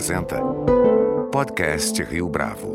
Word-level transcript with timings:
apresenta 0.00 0.40
Podcast 1.30 2.02
Rio 2.02 2.26
Bravo. 2.26 2.72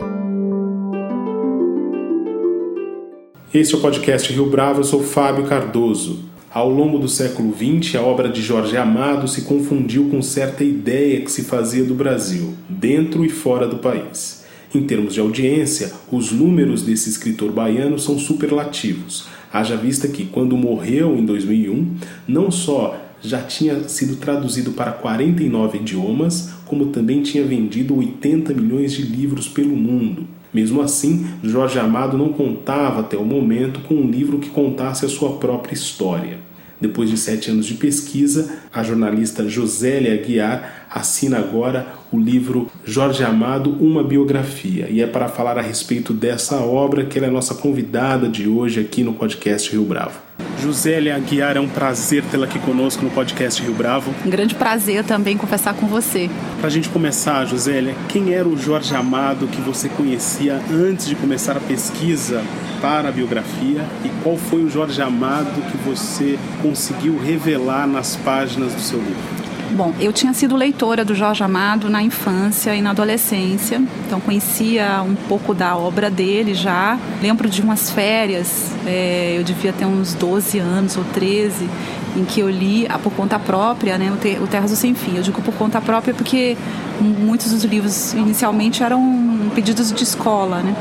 Este 3.52 3.74
é 3.74 3.78
o 3.80 3.82
podcast 3.82 4.32
Rio 4.32 4.46
Bravo, 4.46 4.82
eu 4.82 4.84
sou 4.84 5.02
Fábio 5.02 5.48
Cardoso. 5.48 6.26
Ao 6.54 6.70
longo 6.70 7.00
do 7.00 7.10
século 7.10 7.52
XX, 7.52 7.96
a 7.96 8.02
obra 8.04 8.30
de 8.30 8.44
Jorge 8.44 8.78
Amado 8.78 9.28
se 9.28 9.42
confundiu 9.42 10.08
com 10.12 10.22
certa 10.22 10.64
ideia 10.64 11.20
que 11.22 11.32
se 11.32 11.46
fazia 11.46 11.84
do 11.84 11.96
Brasil, 11.96 12.54
dentro 12.70 13.26
e 13.26 13.30
fora 13.30 13.68
do 13.68 13.78
país. 13.78 14.46
Em 14.76 14.84
termos 14.84 15.16
de 15.16 15.20
audiência, 15.20 15.94
os 16.12 16.32
números 16.32 16.84
desse 16.84 17.10
escritor 17.10 17.52
baiano 17.52 17.98
são 17.98 18.20
superlativos. 18.20 19.26
Haja 19.52 19.76
vista 19.76 20.08
que, 20.08 20.26
quando 20.26 20.56
morreu 20.56 21.18
em 21.18 21.26
2001, 21.26 21.96
não 22.28 22.52
só 22.52 23.05
já 23.22 23.42
tinha 23.42 23.88
sido 23.88 24.18
traduzido 24.18 24.72
para 24.72 24.92
49 24.92 25.78
idiomas, 25.80 26.52
como 26.66 26.88
também 26.88 27.22
tinha 27.22 27.44
vendido 27.44 27.98
80 27.98 28.54
milhões 28.54 28.94
de 28.94 29.04
livros 29.04 29.48
pelo 29.48 29.76
mundo. 29.76 30.28
Mesmo 30.54 30.82
assim, 30.82 31.26
Jorge 31.44 31.78
Amado 31.80 32.18
não 32.18 32.30
contava 32.30 33.02
até 33.02 33.18
o 33.18 33.26
momento 33.26 33.82
com 33.82 33.96
um 33.96 34.10
livro 34.10 34.40
que 34.40 34.50
contasse 34.50 35.06
a 35.06 35.10
sua 35.10 35.34
própria 35.34 35.74
história. 35.74 36.40
Depois 36.80 37.10
de 37.10 37.18
sete 37.18 37.50
anos 37.52 37.66
de 37.66 37.76
pesquisa, 37.76 38.60
a 38.74 38.84
jornalista 38.84 39.48
Josélia 39.48 40.14
Aguiar 40.14 40.88
assina 40.90 41.40
agora 41.40 41.88
o 42.12 42.20
livro 42.20 42.70
Jorge 42.86 43.24
Amado, 43.24 43.72
uma 43.80 44.04
biografia. 44.04 44.88
E 44.90 45.02
é 45.02 45.08
para 45.08 45.28
falar 45.28 45.58
a 45.58 45.62
respeito 45.62 46.14
dessa 46.14 46.58
obra 46.58 47.06
que 47.06 47.18
ela 47.18 47.28
é 47.28 47.32
nossa 47.32 47.56
convidada 47.56 48.28
de 48.28 48.48
hoje 48.48 48.80
aqui 48.80 49.04
no 49.04 49.14
podcast 49.14 49.72
Rio 49.72 49.84
Bravo. 49.84 50.25
Josélia 50.66 51.16
Aguiar, 51.16 51.58
é 51.58 51.60
um 51.60 51.70
prazer 51.70 52.24
tê-la 52.24 52.48
aqui 52.48 52.58
conosco 52.58 53.06
no 53.06 53.12
podcast 53.12 53.62
Rio 53.62 53.76
Bravo. 53.76 54.12
Um 54.26 54.32
grande 54.32 54.56
prazer 54.56 55.04
também 55.04 55.38
conversar 55.38 55.76
com 55.76 55.86
você. 55.86 56.28
Para 56.58 56.66
a 56.66 56.72
gente 56.72 56.90
começar, 56.90 57.46
Josélia, 57.46 57.94
quem 58.10 58.34
era 58.34 58.48
o 58.48 58.58
Jorge 58.58 58.96
Amado 58.96 59.46
que 59.46 59.62
você 59.62 59.88
conhecia 59.88 60.60
antes 60.72 61.06
de 61.06 61.14
começar 61.14 61.56
a 61.56 61.60
pesquisa 61.60 62.44
para 62.82 63.10
a 63.10 63.12
biografia 63.12 63.86
e 64.04 64.10
qual 64.24 64.38
foi 64.38 64.64
o 64.64 64.70
Jorge 64.70 65.00
Amado 65.04 65.62
que 65.70 65.78
você 65.78 66.40
conseguiu 66.64 67.16
revelar 67.20 67.86
nas 67.86 68.16
páginas 68.16 68.74
do 68.74 68.82
seu 68.82 68.98
livro? 68.98 69.45
Bom, 69.72 69.94
eu 70.00 70.14
tinha 70.14 70.34
sido 70.34 70.56
leitora 70.56 71.04
do 71.04 71.16
Jorge 71.16 71.44
Amado 71.44 71.90
na 71.90 72.02
infância 72.02 72.76
e 72.76 72.82
na 72.82 72.92
adolescência, 72.92 73.82
então 74.06 74.22
conhecia 74.22 75.02
um 75.02 75.16
pouco 75.16 75.54
da 75.54 75.76
obra 75.76 76.10
dele 76.10 76.54
já. 76.54 76.98
Lembro 77.22 77.50
de 77.50 77.62
umas 77.62 77.90
férias, 77.90 78.72
é, 78.86 79.36
eu 79.38 79.44
devia 79.44 79.74
ter 79.74 79.86
uns 79.86 80.14
12 80.14 80.60
anos 80.60 80.96
ou 80.98 81.04
13, 81.06 81.68
em 82.16 82.24
que 82.24 82.40
eu 82.40 82.50
li 82.50 82.86
a, 82.88 82.98
por 82.98 83.12
conta 83.14 83.38
própria, 83.40 83.98
né, 83.98 84.14
o 84.42 84.48
Terras 84.48 84.72
do 84.72 84.78
Sem 84.78 84.94
Fim. 84.94 85.18
Eu 85.18 85.24
digo 85.24 85.42
por 85.42 85.54
conta 85.56 85.82
própria 85.82 86.14
porque 86.14 86.56
muitos 87.02 87.52
dos 87.52 87.64
livros 87.64 88.14
inicialmente 88.14 88.84
eram 88.84 89.52
pedidos 89.54 89.92
de 89.92 90.04
escola, 90.04 90.62
né? 90.62 90.76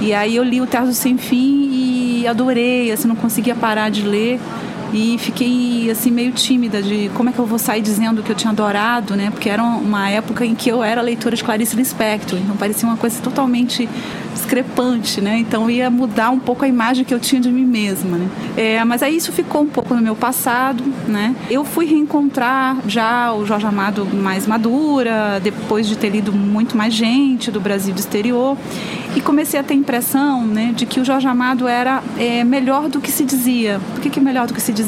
E 0.00 0.14
aí 0.14 0.36
eu 0.36 0.44
li 0.44 0.60
o 0.60 0.66
Terras 0.66 0.88
do 0.88 0.94
Sem 0.94 1.18
Fim 1.18 1.68
e 1.72 2.26
adorei, 2.26 2.90
assim, 2.90 3.06
não 3.06 3.16
conseguia 3.16 3.54
parar 3.54 3.90
de 3.90 4.02
ler 4.02 4.40
e 4.92 5.16
fiquei 5.18 5.90
assim 5.90 6.10
meio 6.10 6.32
tímida 6.32 6.82
de 6.82 7.10
como 7.14 7.30
é 7.30 7.32
que 7.32 7.38
eu 7.38 7.46
vou 7.46 7.58
sair 7.58 7.80
dizendo 7.80 8.22
que 8.22 8.30
eu 8.30 8.36
tinha 8.36 8.50
adorado, 8.50 9.14
né? 9.16 9.30
Porque 9.30 9.48
era 9.48 9.62
uma 9.62 10.08
época 10.08 10.44
em 10.44 10.54
que 10.54 10.68
eu 10.68 10.82
era 10.82 11.00
leitora 11.00 11.36
de 11.36 11.44
Clarice 11.44 11.76
Lispector, 11.76 12.38
então 12.38 12.56
parecia 12.56 12.88
uma 12.88 12.96
coisa 12.96 13.20
totalmente 13.22 13.88
discrepante, 14.34 15.20
né? 15.20 15.38
Então 15.38 15.70
ia 15.70 15.90
mudar 15.90 16.30
um 16.30 16.38
pouco 16.38 16.64
a 16.64 16.68
imagem 16.68 17.04
que 17.04 17.14
eu 17.14 17.20
tinha 17.20 17.40
de 17.40 17.50
mim 17.50 17.64
mesma, 17.64 18.16
né? 18.16 18.28
É, 18.56 18.84
mas 18.84 19.02
aí 19.02 19.16
isso 19.16 19.32
ficou 19.32 19.62
um 19.62 19.66
pouco 19.66 19.94
no 19.94 20.00
meu 20.00 20.16
passado, 20.16 20.82
né? 21.06 21.34
Eu 21.50 21.64
fui 21.64 21.86
reencontrar 21.86 22.76
já 22.86 23.32
o 23.32 23.44
Jorge 23.46 23.66
Amado 23.66 24.04
mais 24.06 24.46
madura, 24.46 25.40
depois 25.42 25.86
de 25.86 25.96
ter 25.96 26.10
lido 26.10 26.32
muito 26.32 26.76
mais 26.76 26.94
gente 26.94 27.50
do 27.50 27.60
Brasil 27.60 27.94
do 27.94 28.00
exterior, 28.00 28.56
e 29.14 29.20
comecei 29.20 29.58
a 29.58 29.62
ter 29.62 29.74
a 29.74 29.76
impressão, 29.76 30.46
né, 30.46 30.72
de 30.74 30.86
que 30.86 31.00
o 31.00 31.04
Jorge 31.04 31.26
Amado 31.26 31.66
era 31.66 32.02
é, 32.16 32.44
melhor 32.44 32.88
do 32.88 33.00
que 33.00 33.10
se 33.10 33.24
dizia. 33.24 33.80
Por 33.92 34.00
que, 34.00 34.10
que 34.10 34.20
melhor 34.20 34.46
do 34.46 34.54
que 34.54 34.60
se 34.60 34.72
dizia? 34.72 34.79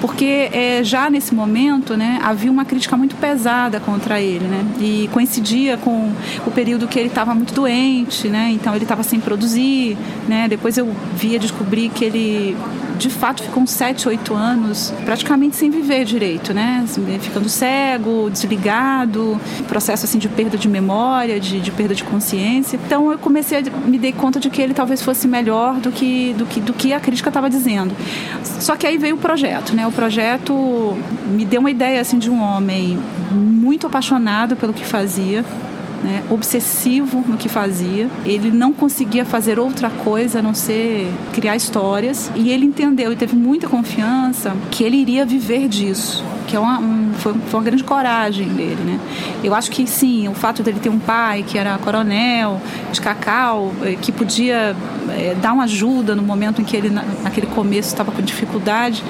Porque 0.00 0.50
é, 0.52 0.80
já 0.82 1.08
nesse 1.10 1.34
momento 1.34 1.96
né, 1.96 2.18
havia 2.22 2.50
uma 2.50 2.64
crítica 2.64 2.96
muito 2.96 3.16
pesada 3.16 3.80
contra 3.80 4.20
ele, 4.20 4.46
né, 4.46 4.64
e 4.80 5.08
coincidia 5.12 5.76
com 5.76 6.12
o 6.46 6.50
período 6.50 6.86
que 6.86 6.98
ele 6.98 7.08
estava 7.08 7.34
muito 7.34 7.54
doente, 7.54 8.28
né, 8.28 8.50
então 8.52 8.74
ele 8.74 8.84
estava 8.84 9.02
sem 9.02 9.20
produzir, 9.20 9.96
né, 10.28 10.46
depois 10.48 10.76
eu 10.76 10.94
via 11.14 11.38
descobrir 11.38 11.88
que 11.88 12.04
ele 12.04 12.56
de 12.96 13.10
fato 13.10 13.42
ficou 13.42 13.62
uns 13.62 13.70
7, 13.70 14.08
8 14.08 14.34
anos 14.34 14.92
praticamente 15.04 15.56
sem 15.56 15.70
viver 15.70 16.04
direito, 16.04 16.52
né? 16.54 16.84
Ficando 17.20 17.48
cego, 17.48 18.30
desligado, 18.30 19.40
processo 19.68 20.04
assim 20.04 20.18
de 20.18 20.28
perda 20.28 20.56
de 20.56 20.68
memória, 20.68 21.38
de, 21.38 21.60
de 21.60 21.70
perda 21.70 21.94
de 21.94 22.04
consciência. 22.04 22.78
Então 22.84 23.10
eu 23.12 23.18
comecei 23.18 23.58
a 23.58 23.62
me 23.86 23.98
dei 23.98 24.12
conta 24.12 24.40
de 24.40 24.50
que 24.50 24.60
ele 24.60 24.74
talvez 24.74 25.02
fosse 25.02 25.28
melhor 25.28 25.74
do 25.74 25.92
que 25.92 26.34
do 26.34 26.46
que, 26.46 26.60
do 26.60 26.72
que 26.72 26.92
a 26.92 27.00
crítica 27.00 27.30
estava 27.30 27.50
dizendo. 27.50 27.94
Só 28.60 28.76
que 28.76 28.86
aí 28.86 28.98
veio 28.98 29.16
o 29.16 29.18
projeto, 29.18 29.74
né? 29.74 29.86
O 29.86 29.92
projeto 29.92 30.96
me 31.26 31.44
deu 31.44 31.60
uma 31.60 31.70
ideia 31.70 32.00
assim 32.00 32.18
de 32.18 32.30
um 32.30 32.40
homem 32.40 32.98
muito 33.30 33.86
apaixonado 33.86 34.56
pelo 34.56 34.72
que 34.72 34.84
fazia, 34.84 35.44
né, 36.02 36.22
obsessivo 36.30 37.24
no 37.26 37.36
que 37.36 37.48
fazia. 37.48 38.08
Ele 38.24 38.50
não 38.50 38.72
conseguia 38.72 39.24
fazer 39.24 39.58
outra 39.58 39.90
coisa 39.90 40.38
a 40.38 40.42
não 40.42 40.54
ser 40.54 41.10
criar 41.32 41.56
histórias. 41.56 42.30
E 42.34 42.50
ele 42.50 42.66
entendeu 42.66 43.12
e 43.12 43.16
teve 43.16 43.36
muita 43.36 43.68
confiança 43.68 44.56
que 44.70 44.84
ele 44.84 44.96
iria 44.96 45.24
viver 45.24 45.68
disso 45.68 46.24
que 46.46 46.56
é 46.56 46.60
uma, 46.60 46.78
um, 46.78 47.12
foi, 47.14 47.34
foi, 47.34 47.60
uma 47.60 47.62
grande 47.62 47.84
coragem 47.84 48.48
dele, 48.48 48.82
né? 48.84 49.00
Eu 49.42 49.54
acho 49.54 49.70
que 49.70 49.86
sim, 49.86 50.28
o 50.28 50.34
fato 50.34 50.62
dele 50.62 50.78
ter 50.80 50.88
um 50.88 50.98
pai 50.98 51.44
que 51.46 51.58
era 51.58 51.76
coronel 51.78 52.60
de 52.92 53.00
cacau, 53.00 53.72
eh, 53.82 53.96
que 54.00 54.12
podia 54.12 54.74
é, 55.10 55.34
dar 55.34 55.52
uma 55.52 55.64
ajuda 55.64 56.14
no 56.14 56.22
momento 56.22 56.60
em 56.60 56.64
que 56.64 56.76
ele 56.76 56.90
naquele 56.90 57.46
começo 57.48 57.88
estava 57.88 58.12
com 58.12 58.22
dificuldade, 58.22 59.02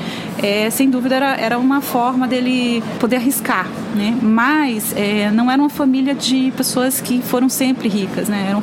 é, 0.43 0.69
sem 0.71 0.89
dúvida 0.91 1.17
era, 1.17 1.37
era 1.37 1.59
uma 1.59 1.81
forma 1.81 2.27
dele 2.27 2.83
poder 2.99 3.17
arriscar, 3.17 3.67
né? 3.95 4.17
Mas 4.23 4.95
é, 4.97 5.31
não 5.31 5.51
era 5.51 5.61
uma 5.61 5.71
família 5.71 6.15
de 6.15 6.53
pessoas 6.57 7.01
que 7.01 7.21
foram 7.23 7.49
sempre 7.49 7.89
ricas, 7.89 8.29
né? 8.29 8.47
Eram 8.49 8.63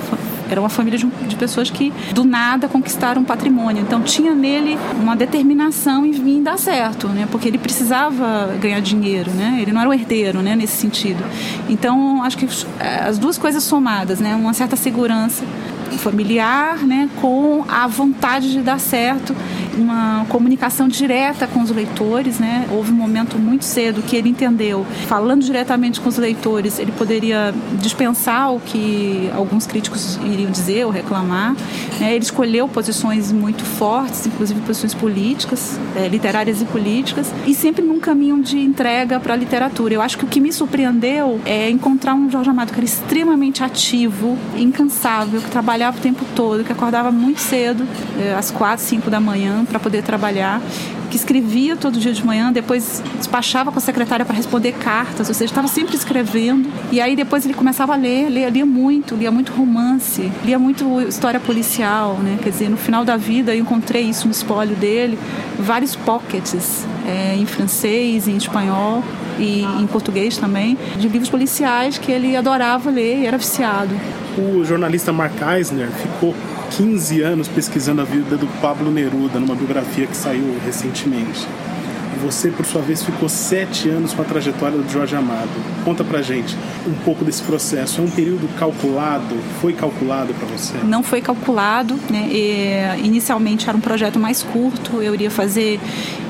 era 0.50 0.59
uma 0.59 0.70
família 0.70 0.98
de, 0.98 1.06
de 1.06 1.36
pessoas 1.36 1.70
que 1.70 1.92
do 2.14 2.24
nada 2.24 2.68
conquistaram 2.68 3.22
um 3.22 3.26
patrimônio. 3.26 3.81
Então 3.81 4.02
tinha 4.02 4.34
nele 4.34 4.78
uma 5.00 5.16
determinação 5.16 6.06
em 6.06 6.12
vir 6.12 6.42
dar 6.42 6.58
certo, 6.58 7.08
né? 7.08 7.28
Porque 7.31 7.48
ele 7.48 7.58
precisava 7.58 8.56
ganhar 8.59 8.80
dinheiro, 8.82 9.32
né? 9.32 9.59
Ele 9.62 9.72
não 9.72 9.82
era 9.82 9.90
o 9.90 9.94
herdeiro, 9.94 10.42
né? 10.42 10.56
Nesse 10.56 10.78
sentido. 10.78 11.24
Então 11.70 12.24
acho 12.24 12.38
que 12.38 12.48
as 12.80 13.18
duas 13.18 13.38
coisas 13.38 13.64
somadas, 13.64 14.20
né? 14.20 14.36
Uma 14.36 14.53
certa 14.53 14.76
segurança 14.76 15.44
familiar, 15.98 16.80
né, 16.80 17.09
com 17.22 17.64
a 17.68 17.88
vontade 17.88 18.52
de 18.52 18.62
dar 18.62 18.80
certo, 18.80 19.36
uma 19.78 20.25
comunicação 20.29 20.88
direta 20.88 21.47
com 21.47 21.61
os 21.61 21.69
leitores, 21.69 22.39
né? 22.39 22.67
Houve 22.72 22.91
um 22.91 22.95
momento 22.95 23.38
muito 23.38 23.66
cedo 23.66 24.01
que 24.01 24.16
ele 24.16 24.29
entendeu, 24.29 24.85
falando 25.07 25.44
diretamente 25.44 26.00
com 26.00 26.09
os 26.09 26.17
leitores, 26.17 26.79
ele 26.79 26.91
poderia 26.91 27.53
dispensar 27.73 28.53
o 28.53 28.59
que 28.59 29.29
alguns 29.35 29.66
críticos 29.66 30.17
iriam 30.23 30.51
dizer 30.51 30.85
ou 30.85 30.91
reclamar. 30.91 31.56
Né? 32.00 32.13
Ele 32.16 32.23
escolheu 32.23 32.67
posições 32.67 33.31
muito 33.31 33.63
fortes, 33.63 34.25
inclusive 34.25 34.59
posições 34.61 34.94
políticas, 34.94 35.79
é, 35.95 36.07
literárias 36.07 36.61
e 36.61 36.66
políticas, 36.66 37.31
e 37.45 37.53
sempre 37.53 37.84
num 37.84 38.00
caminho 38.00 38.41
de 38.41 38.59
entrega 38.59 39.19
para 39.19 39.34
a 39.34 39.38
literatura. 39.38 39.94
Eu 39.94 40.01
acho 40.01 40.17
que 40.17 40.25
o 40.25 40.28
que 40.28 40.40
me 40.40 40.51
surpreendeu 40.51 41.40
é 41.45 41.69
encontrar 41.69 42.13
um 42.13 42.29
Jorge 42.29 42.50
Amado 42.50 42.72
que 42.72 42.79
era 42.79 42.85
extremamente 42.85 43.63
ativo, 43.63 44.38
incansável, 44.57 45.41
que 45.41 45.50
trabalhava 45.50 45.97
o 45.97 46.01
tempo 46.01 46.25
todo, 46.35 46.63
que 46.63 46.72
acordava 46.72 47.11
muito 47.11 47.40
cedo, 47.40 47.85
eh, 48.19 48.35
às 48.38 48.51
quatro, 48.51 48.84
cinco 48.84 49.09
da 49.09 49.19
manhã, 49.19 49.62
para 49.66 49.79
poder 49.79 50.03
trabalhar, 50.03 50.62
que 51.09 51.18
escrevia 51.18 51.75
todo 51.75 52.00
dia 52.00 52.12
de 52.12 52.25
manhã, 52.25 52.51
depois 52.51 53.03
despachava 53.17 53.72
com 53.72 53.78
a 53.78 53.82
secretária 53.82 54.26
para 54.26 54.35
responder 54.35 54.72
cartas, 54.73 55.28
ou 55.28 55.34
seja, 55.35 55.52
estava 55.52 55.67
sempre 55.67 55.96
escrevendo. 55.96 56.67
E 56.91 56.99
aí 56.99 57.16
depois 57.16 57.46
ele 57.46 57.53
começava 57.53 57.93
a 57.93 57.96
ler, 57.96 58.29
lia, 58.29 58.49
lia 58.49 58.66
muito, 58.66 59.16
lia 59.16 59.29
muito 59.29 59.52
romance, 59.52 60.32
lia 60.43 60.58
muito 60.58 61.02
história 61.02 61.40
policial, 61.40 62.17
né? 62.17 62.40
Quer 62.41 62.49
dizer, 62.49 62.70
no 62.70 62.78
final 62.78 63.05
da 63.05 63.16
vida 63.16 63.53
eu 63.53 63.61
encontrei 63.61 64.02
isso 64.02 64.26
no 64.26 64.32
espólio 64.32 64.76
dele, 64.76 65.20
vários 65.59 65.96
pockets 65.96 66.85
é, 67.05 67.35
em 67.35 67.46
francês, 67.46 68.28
em 68.28 68.35
espanhol 68.35 69.03
e 69.38 69.61
em 69.61 69.88
português 69.88 70.38
também, 70.38 70.78
de 70.97 71.08
livros 71.08 71.29
policiais 71.29 71.97
que 71.97 72.11
ele 72.11 72.35
adorava 72.35 72.90
ler 72.90 73.20
e 73.20 73.26
era 73.26 73.38
viciado. 73.38 73.93
O 74.35 74.64
jornalista 74.66 75.14
Mark 75.14 75.34
Eisner 75.41 75.90
ficou 75.91 76.34
15 76.78 77.22
anos 77.22 77.47
pesquisando 77.47 78.02
a 78.02 78.03
vida 78.03 78.35
do 78.35 78.47
Pablo 78.59 78.90
Neruda 78.91 79.40
numa 79.40 79.53
biografia 79.53 80.08
que 80.08 80.17
saiu 80.17 80.58
recentemente. 80.66 81.47
Você, 82.23 82.49
por 82.49 82.66
sua 82.66 82.81
vez, 82.81 83.03
ficou 83.03 83.28
sete 83.28 83.90
anos 83.90 84.14
com 84.14 84.22
a 84.22 84.25
trajetória 84.25 84.78
do 84.78 84.90
Jorge 84.90 85.16
Amado. 85.16 85.49
Conta 85.84 86.03
pra 86.03 86.22
gente 86.22 86.55
um 86.87 86.93
pouco 87.03 87.25
desse 87.25 87.43
processo. 87.43 87.99
É 87.99 88.03
um 88.03 88.09
período 88.09 88.47
calculado? 88.58 89.35
Foi 89.59 89.73
calculado 89.73 90.34
para 90.34 90.47
você? 90.47 90.73
Não 90.85 91.03
foi 91.03 91.22
calculado. 91.22 91.96
Né? 92.09 92.29
E, 92.31 93.05
inicialmente 93.05 93.67
era 93.67 93.78
um 93.78 93.81
projeto 93.81 94.19
mais 94.19 94.41
curto. 94.41 95.02
Eu 95.02 95.14
iria 95.14 95.29
fazer 95.29 95.79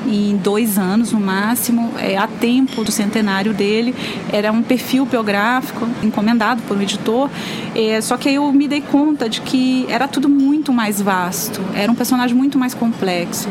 em 0.06 0.36
dois 0.36 0.78
anos 0.78 1.12
no 1.12 1.20
máximo, 1.20 1.92
é, 1.98 2.16
a 2.16 2.26
tempo 2.26 2.84
do 2.84 2.92
centenário 2.92 3.52
dele. 3.52 3.94
Era 4.32 4.52
um 4.52 4.62
perfil 4.62 5.04
biográfico 5.06 5.88
encomendado 6.02 6.62
por 6.62 6.76
um 6.76 6.82
editor, 6.82 7.30
é, 7.74 8.00
só 8.00 8.16
que 8.16 8.28
aí 8.28 8.34
eu 8.36 8.52
me 8.52 8.68
dei 8.68 8.80
conta 8.80 9.28
de 9.28 9.40
que 9.40 9.86
era 9.88 10.06
tudo 10.06 10.28
muito 10.28 10.72
mais 10.72 11.00
vasto, 11.00 11.60
era 11.74 11.90
um 11.90 11.94
personagem 11.94 12.36
muito 12.36 12.58
mais 12.58 12.74
complexo 12.74 13.48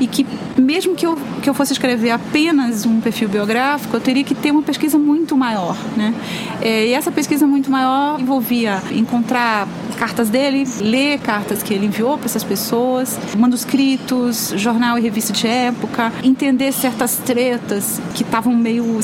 e 0.00 0.06
que 0.06 0.26
mesmo 0.56 0.94
que 0.94 1.06
eu, 1.06 1.18
que 1.42 1.48
eu 1.48 1.54
fosse 1.54 1.72
escrever 1.72 2.10
apenas 2.10 2.86
um 2.86 3.00
perfil 3.00 3.28
biográfico, 3.28 3.96
eu 3.96 4.00
teria 4.00 4.24
que 4.24 4.34
ter 4.34 4.50
uma 4.50 4.62
pesquisa 4.62 4.98
muito 4.98 5.36
maior, 5.36 5.76
né? 5.96 6.14
É, 6.60 6.86
e 6.86 6.92
essa 6.92 7.12
pesquisa 7.12 7.46
muito 7.46 7.70
maior 7.70 8.18
envolvia 8.20 8.82
encontrar 8.92 9.68
cartas 9.96 10.28
dele, 10.28 10.64
ler 10.80 11.18
cartas 11.18 11.62
que 11.62 11.74
ele 11.74 11.86
enviou 11.86 12.16
para 12.16 12.26
essas 12.26 12.44
pessoas, 12.44 13.18
manuscritos, 13.36 14.52
jornal 14.56 14.98
e 14.98 15.00
revista 15.00 15.32
de 15.32 15.46
época, 15.46 16.12
entender 16.22 16.72
certas 16.72 17.16
tretas 17.16 18.00
que 18.14 18.22
estavam 18.22 18.54
meio 18.54 18.98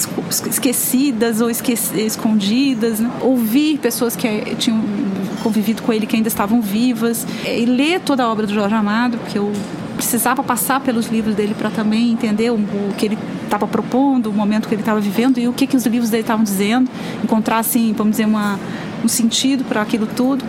esquecidas 0.48 1.40
ou 1.40 1.50
esque 1.50 1.72
escondidas, 1.72 3.00
né? 3.00 3.10
ouvir 3.20 3.78
pessoas 3.78 4.14
que 4.14 4.26
eh, 4.26 4.54
tinham 4.58 4.82
convivido 5.42 5.82
com 5.82 5.92
ele 5.92 6.06
que 6.06 6.16
ainda 6.16 6.28
estavam 6.28 6.60
vivas 6.60 7.26
eh, 7.44 7.60
e 7.60 7.66
ler 7.66 8.00
toda 8.00 8.22
a 8.22 8.30
obra 8.30 8.46
do 8.46 8.52
Jorge 8.52 8.74
Amado, 8.74 9.18
porque 9.18 9.38
eu 9.38 9.52
precisava 10.02 10.42
passar 10.42 10.80
pelos 10.80 11.06
livros 11.06 11.34
dele 11.34 11.54
para 11.54 11.70
também 11.70 12.10
entender 12.10 12.50
o, 12.50 12.56
o 12.56 12.94
que 12.98 13.06
ele 13.06 13.18
estava 13.44 13.66
propondo, 13.68 14.30
o 14.30 14.32
momento 14.32 14.66
que 14.66 14.74
ele 14.74 14.82
estava 14.82 15.00
vivendo 15.00 15.38
e 15.38 15.46
o 15.46 15.52
que, 15.52 15.66
que 15.66 15.76
os 15.76 15.86
livros 15.86 16.10
dele 16.10 16.22
estavam 16.22 16.42
dizendo, 16.42 16.90
encontrar 17.22 17.58
assim, 17.58 17.92
vamos 17.92 18.12
dizer, 18.12 18.26
uma, 18.26 18.58
um 19.04 19.08
sentido 19.08 19.64
para 19.64 19.80
aquilo 19.80 20.06
tudo. 20.06 20.44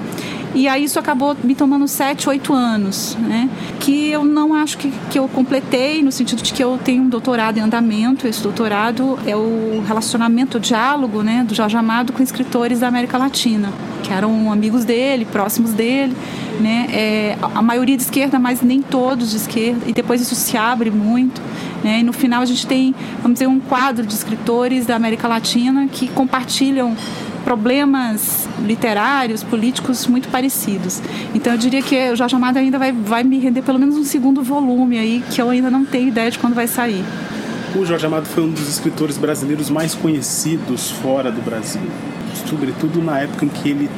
E 0.55 0.67
aí 0.67 0.83
isso 0.83 0.99
acabou 0.99 1.35
me 1.43 1.55
tomando 1.55 1.87
sete, 1.87 2.29
oito 2.29 2.53
anos, 2.53 3.17
né? 3.19 3.49
Que 3.79 4.09
eu 4.09 4.23
não 4.23 4.53
acho 4.53 4.77
que, 4.77 4.91
que 5.09 5.17
eu 5.17 5.27
completei, 5.27 6.03
no 6.03 6.11
sentido 6.11 6.43
de 6.43 6.53
que 6.53 6.63
eu 6.63 6.77
tenho 6.77 7.03
um 7.03 7.09
doutorado 7.09 7.57
em 7.57 7.61
andamento. 7.61 8.27
Esse 8.27 8.41
doutorado 8.41 9.17
é 9.25 9.35
o 9.35 9.83
relacionamento, 9.87 10.57
o 10.57 10.59
diálogo, 10.59 11.23
né? 11.23 11.43
Do 11.43 11.55
Jorge 11.55 11.75
Amado 11.75 12.13
com 12.13 12.21
escritores 12.21 12.81
da 12.81 12.87
América 12.87 13.17
Latina, 13.17 13.73
que 14.03 14.13
eram 14.13 14.51
amigos 14.51 14.85
dele, 14.85 15.25
próximos 15.25 15.71
dele, 15.71 16.15
né? 16.59 16.85
É, 16.91 17.37
a 17.41 17.61
maioria 17.61 17.97
de 17.97 18.03
esquerda, 18.03 18.37
mas 18.37 18.61
nem 18.61 18.79
todos 18.81 19.31
de 19.31 19.37
esquerda. 19.37 19.81
E 19.87 19.93
depois 19.93 20.21
isso 20.21 20.35
se 20.35 20.55
abre 20.55 20.91
muito. 20.91 21.41
Né? 21.83 21.99
E 21.99 22.03
no 22.03 22.13
final 22.13 22.41
a 22.41 22.45
gente 22.45 22.65
tem, 22.65 22.95
vamos 23.21 23.33
dizer, 23.33 23.47
um 23.47 23.59
quadro 23.59 24.05
de 24.05 24.13
escritores 24.13 24.85
da 24.85 24.95
América 24.95 25.27
Latina 25.27 25.87
que 25.91 26.07
compartilham 26.07 26.95
problemas 27.43 28.47
literários, 28.59 29.43
políticos 29.43 30.07
muito 30.07 30.29
parecidos. 30.29 31.01
Então 31.33 31.53
eu 31.53 31.57
diria 31.57 31.81
que 31.81 32.11
o 32.11 32.15
Jorge 32.15 32.35
Amado 32.35 32.57
ainda 32.57 32.79
vai, 32.79 32.91
vai 32.91 33.23
me 33.23 33.39
render 33.39 33.61
pelo 33.61 33.79
menos 33.79 33.95
um 33.95 34.03
segundo 34.03 34.41
volume 34.41 34.97
aí, 34.97 35.23
que 35.31 35.41
eu 35.41 35.49
ainda 35.49 35.69
não 35.69 35.85
tenho 35.85 36.07
ideia 36.07 36.31
de 36.31 36.39
quando 36.39 36.53
vai 36.53 36.67
sair. 36.67 37.03
O 37.75 37.85
Jorge 37.85 38.05
Amado 38.05 38.25
foi 38.25 38.43
um 38.43 38.51
dos 38.51 38.69
escritores 38.69 39.17
brasileiros 39.17 39.69
mais 39.69 39.95
conhecidos 39.95 40.91
fora 40.91 41.31
do 41.31 41.41
Brasil, 41.41 41.81
sobretudo 42.47 43.01
na 43.01 43.19
época 43.19 43.45
em 43.45 43.49
que 43.49 43.69
ele 43.69 43.89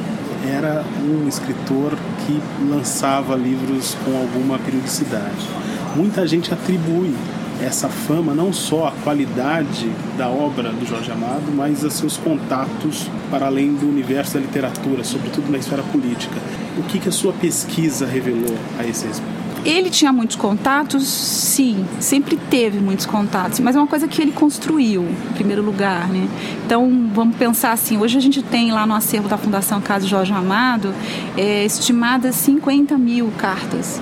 era 0.46 0.84
um 1.04 1.28
escritor 1.28 1.92
que 2.24 2.40
lançava 2.70 3.34
livros 3.34 3.96
com 4.04 4.16
alguma 4.16 4.58
periodicidade. 4.58 5.46
Muita 5.94 6.26
gente 6.26 6.52
atribui 6.52 7.14
essa 7.62 7.88
fama 7.88 8.34
não 8.34 8.52
só 8.52 8.88
à 8.88 8.92
qualidade 9.02 9.90
da 10.16 10.28
obra 10.28 10.70
do 10.70 10.86
Jorge 10.86 11.10
Amado, 11.10 11.52
mas 11.54 11.84
a 11.84 11.90
seus 11.90 12.16
contatos 12.16 13.08
para 13.30 13.46
além 13.46 13.74
do 13.74 13.88
universo 13.88 14.34
da 14.34 14.40
literatura, 14.40 15.02
sobretudo 15.04 15.50
na 15.50 15.58
esfera 15.58 15.82
política. 15.82 16.36
O 16.78 16.82
que, 16.82 16.98
que 16.98 17.08
a 17.08 17.12
sua 17.12 17.32
pesquisa 17.32 18.06
revelou 18.06 18.56
a 18.78 18.84
esse 18.84 19.06
respeito? 19.06 19.36
Ele 19.64 19.90
tinha 19.90 20.12
muitos 20.12 20.36
contatos, 20.36 21.08
sim, 21.08 21.84
sempre 21.98 22.36
teve 22.36 22.78
muitos 22.78 23.04
contatos, 23.04 23.58
mas 23.58 23.74
é 23.74 23.80
uma 23.80 23.88
coisa 23.88 24.06
que 24.06 24.22
ele 24.22 24.30
construiu, 24.30 25.02
em 25.02 25.32
primeiro 25.34 25.60
lugar, 25.60 26.08
né? 26.08 26.28
Então, 26.64 27.10
vamos 27.12 27.36
pensar 27.36 27.72
assim, 27.72 27.98
hoje 27.98 28.16
a 28.16 28.20
gente 28.20 28.42
tem 28.42 28.70
lá 28.70 28.86
no 28.86 28.94
acervo 28.94 29.28
da 29.28 29.36
Fundação 29.36 29.80
Caso 29.80 30.06
Jorge 30.06 30.32
Amado, 30.32 30.94
é, 31.36 31.64
estimadas 31.64 32.36
50 32.36 32.96
mil 32.96 33.32
cartas 33.36 34.00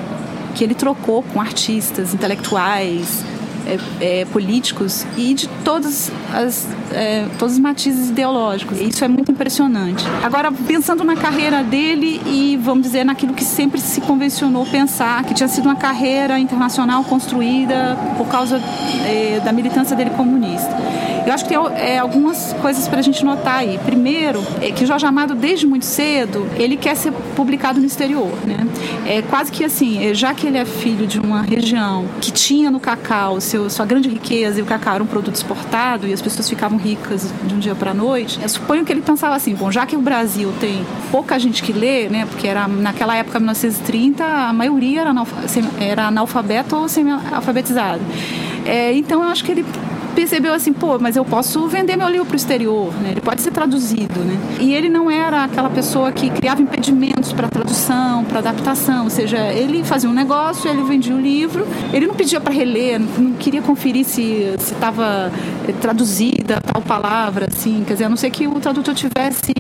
que 0.55 0.63
ele 0.63 0.75
trocou 0.75 1.23
com 1.23 1.41
artistas, 1.41 2.13
intelectuais, 2.15 3.25
é, 3.67 4.21
é, 4.21 4.25
políticos 4.27 5.07
e 5.17 5.35
de 5.35 5.49
todas 5.65 6.11
as, 6.33 6.67
é, 6.93 7.27
todos 7.39 7.55
os 7.55 7.61
matizes 7.61 8.11
ideológicos. 8.11 8.81
Isso 8.81 9.05
é 9.05 9.09
muito 9.09 9.33
impressionante. 9.33 10.05
Agora, 10.23 10.53
pensando 10.53 11.05
na 11.05 11.17
carreira 11.17 11.63
dele 11.63 12.21
e, 12.27 12.57
vamos 12.63 12.85
dizer, 12.85 13.05
naquilo 13.05 13.35
que 13.35 13.45
sempre 13.45 13.81
se 13.81 14.01
convencionou 14.01 14.67
pensar, 14.67 15.25
que 15.25 15.35
tinha 15.35 15.49
sido 15.49 15.67
uma 15.67 15.77
carreira 15.77 16.39
internacional 16.39 17.05
construída 17.05 17.97
por 18.17 18.27
causa 18.29 18.61
é, 19.07 19.41
da 19.45 19.53
militância 19.53 19.97
dele 19.97 20.11
comunista. 20.11 20.71
Eu 21.27 21.33
acho 21.33 21.45
que 21.45 21.51
tem 21.51 21.59
é, 21.77 21.99
algumas 21.99 22.53
coisas 22.61 22.87
para 22.87 22.99
a 22.99 23.03
gente 23.03 23.25
notar 23.25 23.59
aí. 23.59 23.79
Primeiro, 23.85 24.43
é 24.61 24.71
que 24.71 24.85
Jorge 24.85 25.07
Amado, 25.07 25.35
desde 25.35 25.67
muito 25.67 25.85
cedo, 25.85 26.47
ele 26.57 26.77
quer 26.77 26.97
ser 26.97 27.13
publicado 27.35 27.81
no 27.81 27.87
exterior. 27.87 28.33
Né? 28.47 28.67
É 29.07 29.23
quase 29.23 29.51
que 29.51 29.65
assim, 29.65 30.05
é, 30.05 30.15
já 30.15 30.35
que 30.35 30.47
ele 30.47 30.59
é 30.59 30.65
filho 30.65 31.07
de 31.07 31.19
uma 31.19 31.43
região 31.43 32.07
que 32.21 32.31
tinha 32.31 32.71
no 32.71 32.79
cacau 32.79 33.41
seu, 33.41 33.71
sua 33.71 33.87
grande 33.87 34.09
riqueza 34.09 34.59
e 34.59 34.63
o 34.63 34.67
cacau 34.67 34.95
era 34.95 35.03
um 35.03 35.07
produto 35.07 35.35
exportado 35.35 36.07
e 36.07 36.13
as 36.13 36.21
pessoas 36.21 36.49
ficavam 36.49 36.79
ricas 36.79 37.33
de 37.45 37.55
um 37.55 37.59
dia 37.59 37.75
para 37.75 37.93
a 37.93 37.95
noite, 37.95 38.39
eu 38.43 38.49
suponho 38.49 38.85
que 38.85 38.93
ele 38.93 39.03
pensava 39.03 39.35
assim: 39.35 39.55
bom, 39.55 39.71
já 39.71 39.87
que 39.87 39.97
o 39.97 40.01
Brasil 40.01 40.53
tem 40.61 40.85
pouca 41.11 41.39
gente 41.39 41.63
que 41.63 41.73
lê, 41.73 42.09
né, 42.09 42.27
porque 42.27 42.47
era 42.47 42.67
naquela 42.69 43.17
época, 43.17 43.39
1930, 43.39 44.25
a 44.25 44.53
maioria 44.53 45.03
era, 45.03 45.11
analf 45.11 45.33
era 45.81 46.07
analfabeto 46.07 46.77
ou 46.77 46.89
semi-alfabetizado. 46.89 48.01
É, 48.65 48.95
então 48.95 49.23
eu 49.23 49.29
acho 49.29 49.45
que 49.45 49.53
ele 49.53 49.65
percebeu 50.15 50.55
assim, 50.55 50.73
pô, 50.73 50.99
mas 50.99 51.17
eu 51.17 51.25
posso 51.25 51.67
vender 51.69 51.97
meu 51.97 52.09
livro 52.09 52.27
para 52.27 52.35
o 52.35 52.37
exterior, 52.37 52.93
né? 53.03 53.11
Ele 53.11 53.21
pode 53.21 53.43
ser 53.43 53.51
traduzido, 53.51 54.21
né? 54.21 54.39
E 54.61 54.73
ele 54.73 54.89
não 54.89 55.11
era 55.11 55.45
aquela 55.45 55.69
pessoa 55.69 56.13
que 56.13 56.31
criava 56.31 56.63
impedimentos 56.63 57.33
para 57.33 57.49
tradução, 57.49 58.25
para 58.25 58.39
adaptação, 58.39 59.05
ou 59.05 59.11
seja, 59.11 59.39
ele 59.53 59.83
fazia 59.85 60.09
um 60.09 60.13
negócio, 60.13 60.71
ele 60.71 60.83
vendia 60.83 61.15
o 61.15 61.21
livro, 61.21 61.67
ele 61.93 62.07
não 62.07 62.15
pedia 62.15 62.41
para 62.41 62.53
reler, 62.53 63.01
não 63.01 63.33
queria 63.33 63.63
conferir 63.63 64.05
se 64.05 64.55
estava 64.59 65.31
eh, 65.69 65.73
traduzida 65.81 66.61
tal 66.61 66.81
palavra, 66.83 67.49
assim, 67.51 67.83
quer 67.87 67.95
dizer, 67.95 68.05
a 68.05 68.09
não 68.09 68.17
ser 68.17 68.31
que 68.31 68.47
o 68.47 68.61
tradutor 68.61 68.95
tivesse 68.95 69.53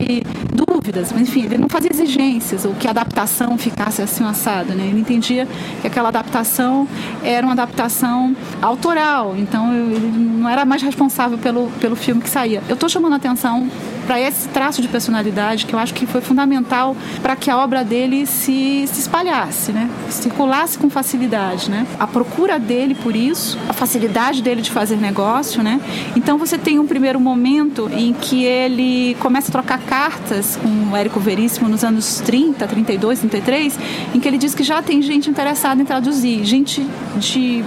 dúvidas, 0.52 0.73
mas 1.12 1.20
enfim, 1.20 1.44
ele 1.44 1.58
não 1.58 1.68
fazia 1.68 1.90
exigências 1.90 2.64
ou 2.64 2.74
que 2.74 2.86
a 2.86 2.90
adaptação 2.90 3.56
ficasse 3.56 4.02
assim 4.02 4.24
assada, 4.24 4.74
né? 4.74 4.86
Ele 4.86 5.00
entendia 5.00 5.46
que 5.80 5.86
aquela 5.86 6.08
adaptação 6.08 6.86
era 7.22 7.46
uma 7.46 7.52
adaptação 7.52 8.36
autoral, 8.60 9.34
então 9.36 9.72
ele 9.72 10.06
não 10.06 10.48
era 10.48 10.64
mais 10.64 10.82
responsável 10.82 11.38
pelo, 11.38 11.68
pelo 11.80 11.96
filme 11.96 12.20
que 12.20 12.28
saía. 12.28 12.62
Eu 12.68 12.74
estou 12.74 12.88
chamando 12.88 13.14
a 13.14 13.16
atenção 13.16 13.68
para 14.06 14.20
esse 14.20 14.48
traço 14.48 14.80
de 14.80 14.88
personalidade 14.88 15.66
que 15.66 15.74
eu 15.74 15.78
acho 15.78 15.94
que 15.94 16.06
foi 16.06 16.20
fundamental 16.20 16.96
para 17.22 17.36
que 17.36 17.50
a 17.50 17.58
obra 17.58 17.84
dele 17.84 18.26
se, 18.26 18.86
se 18.86 19.00
espalhasse, 19.00 19.72
né? 19.72 19.90
circulasse 20.08 20.78
com 20.78 20.88
facilidade. 20.88 21.70
Né? 21.70 21.86
A 21.98 22.06
procura 22.06 22.58
dele 22.58 22.94
por 22.94 23.16
isso, 23.16 23.58
a 23.68 23.72
facilidade 23.72 24.42
dele 24.42 24.62
de 24.62 24.70
fazer 24.70 24.96
negócio. 24.96 25.62
Né? 25.62 25.80
Então 26.16 26.38
você 26.38 26.58
tem 26.58 26.78
um 26.78 26.86
primeiro 26.86 27.18
momento 27.20 27.90
em 27.92 28.12
que 28.12 28.44
ele 28.44 29.16
começa 29.20 29.48
a 29.48 29.52
trocar 29.52 29.78
cartas 29.80 30.56
com 30.56 30.92
o 30.92 30.96
Érico 30.96 31.20
Veríssimo 31.20 31.68
nos 31.68 31.84
anos 31.84 32.20
30, 32.20 32.66
32, 32.66 33.18
33, 33.20 33.78
em 34.14 34.20
que 34.20 34.28
ele 34.28 34.38
diz 34.38 34.54
que 34.54 34.62
já 34.62 34.82
tem 34.82 35.00
gente 35.02 35.30
interessada 35.30 35.80
em 35.80 35.84
traduzir, 35.84 36.44
gente 36.44 36.86
de 37.16 37.64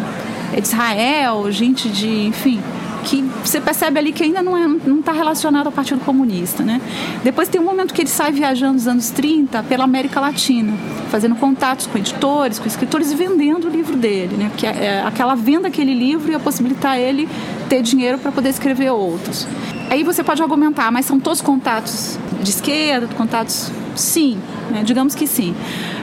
Israel, 0.56 1.51
gente 1.51 1.89
de, 1.89 2.27
enfim, 2.27 2.62
que 3.08 3.22
você 3.44 3.62
percebe 3.62 3.98
ali 3.98 4.12
que 4.12 4.22
ainda 4.22 4.44
não 4.44 4.58
está 4.58 4.86
é, 4.86 4.90
não 4.90 5.02
tá 5.02 5.12
relacionado 5.14 5.68
ao 5.68 5.72
Partido 5.72 6.02
Comunista. 6.02 6.62
Né? 6.62 6.82
Depois 7.24 7.48
tem 7.48 7.60
um 7.60 7.64
momento 7.64 7.94
que 7.94 8.02
ele 8.02 8.10
sai 8.10 8.34
viajando 8.34 8.74
nos 8.74 8.88
anos 8.88 9.10
30 9.12 9.64
pela 9.64 9.86
América 9.86 10.20
Latina, 10.20 10.74
fazendo 11.10 11.36
contatos 11.36 11.88
com 11.88 11.98
editores, 11.98 12.60
com 12.60 12.68
escritores 12.68 13.12
e 13.12 13.16
vendendo 13.16 13.68
o 13.68 13.70
livro 13.70 13.96
dele. 13.96 14.36
Né? 14.36 14.50
Porque 14.50 14.68
é, 14.68 15.02
aquela 15.06 15.36
venda 15.36 15.64
daquele 15.64 15.94
livro 15.94 16.32
ia 16.32 16.40
possibilitar 16.40 17.00
ele 17.00 17.30
ter 17.70 17.82
dinheiro 17.82 18.18
para 18.18 18.32
poder 18.32 18.50
escrever 18.50 18.92
outros. 18.92 19.48
Aí 19.90 20.04
você 20.04 20.22
pode 20.22 20.42
argumentar, 20.42 20.92
mas 20.92 21.06
são 21.06 21.18
todos 21.18 21.42
contatos 21.42 22.20
de 22.42 22.50
esquerda, 22.50 23.08
contatos. 23.16 23.72
Sim, 23.96 24.38
né? 24.72 24.84
digamos 24.84 25.16
que 25.16 25.26
sim. 25.28 25.56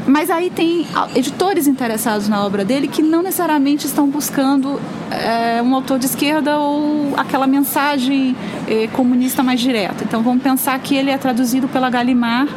Mas 0.06 0.30
aí 0.30 0.48
tem 0.50 0.86
editores 1.14 1.66
interessados 1.66 2.28
na 2.28 2.44
obra 2.44 2.62
dele 2.64 2.86
que 2.88 3.02
não 3.02 3.22
necessariamente 3.22 3.86
estão 3.86 4.08
buscando 4.08 4.80
é, 5.10 5.62
um 5.62 5.74
autor 5.74 5.98
de 5.98 6.06
esquerda 6.06 6.58
ou 6.58 7.12
aquela 7.16 7.46
mensagem 7.46 8.36
é, 8.68 8.86
comunista 8.88 9.42
mais 9.42 9.60
direta. 9.60 10.04
Então 10.04 10.22
vamos 10.22 10.42
pensar 10.42 10.78
que 10.78 10.94
ele 10.94 11.10
é 11.10 11.18
traduzido 11.18 11.68
pela 11.68 11.90
Gallimard. 11.90 12.50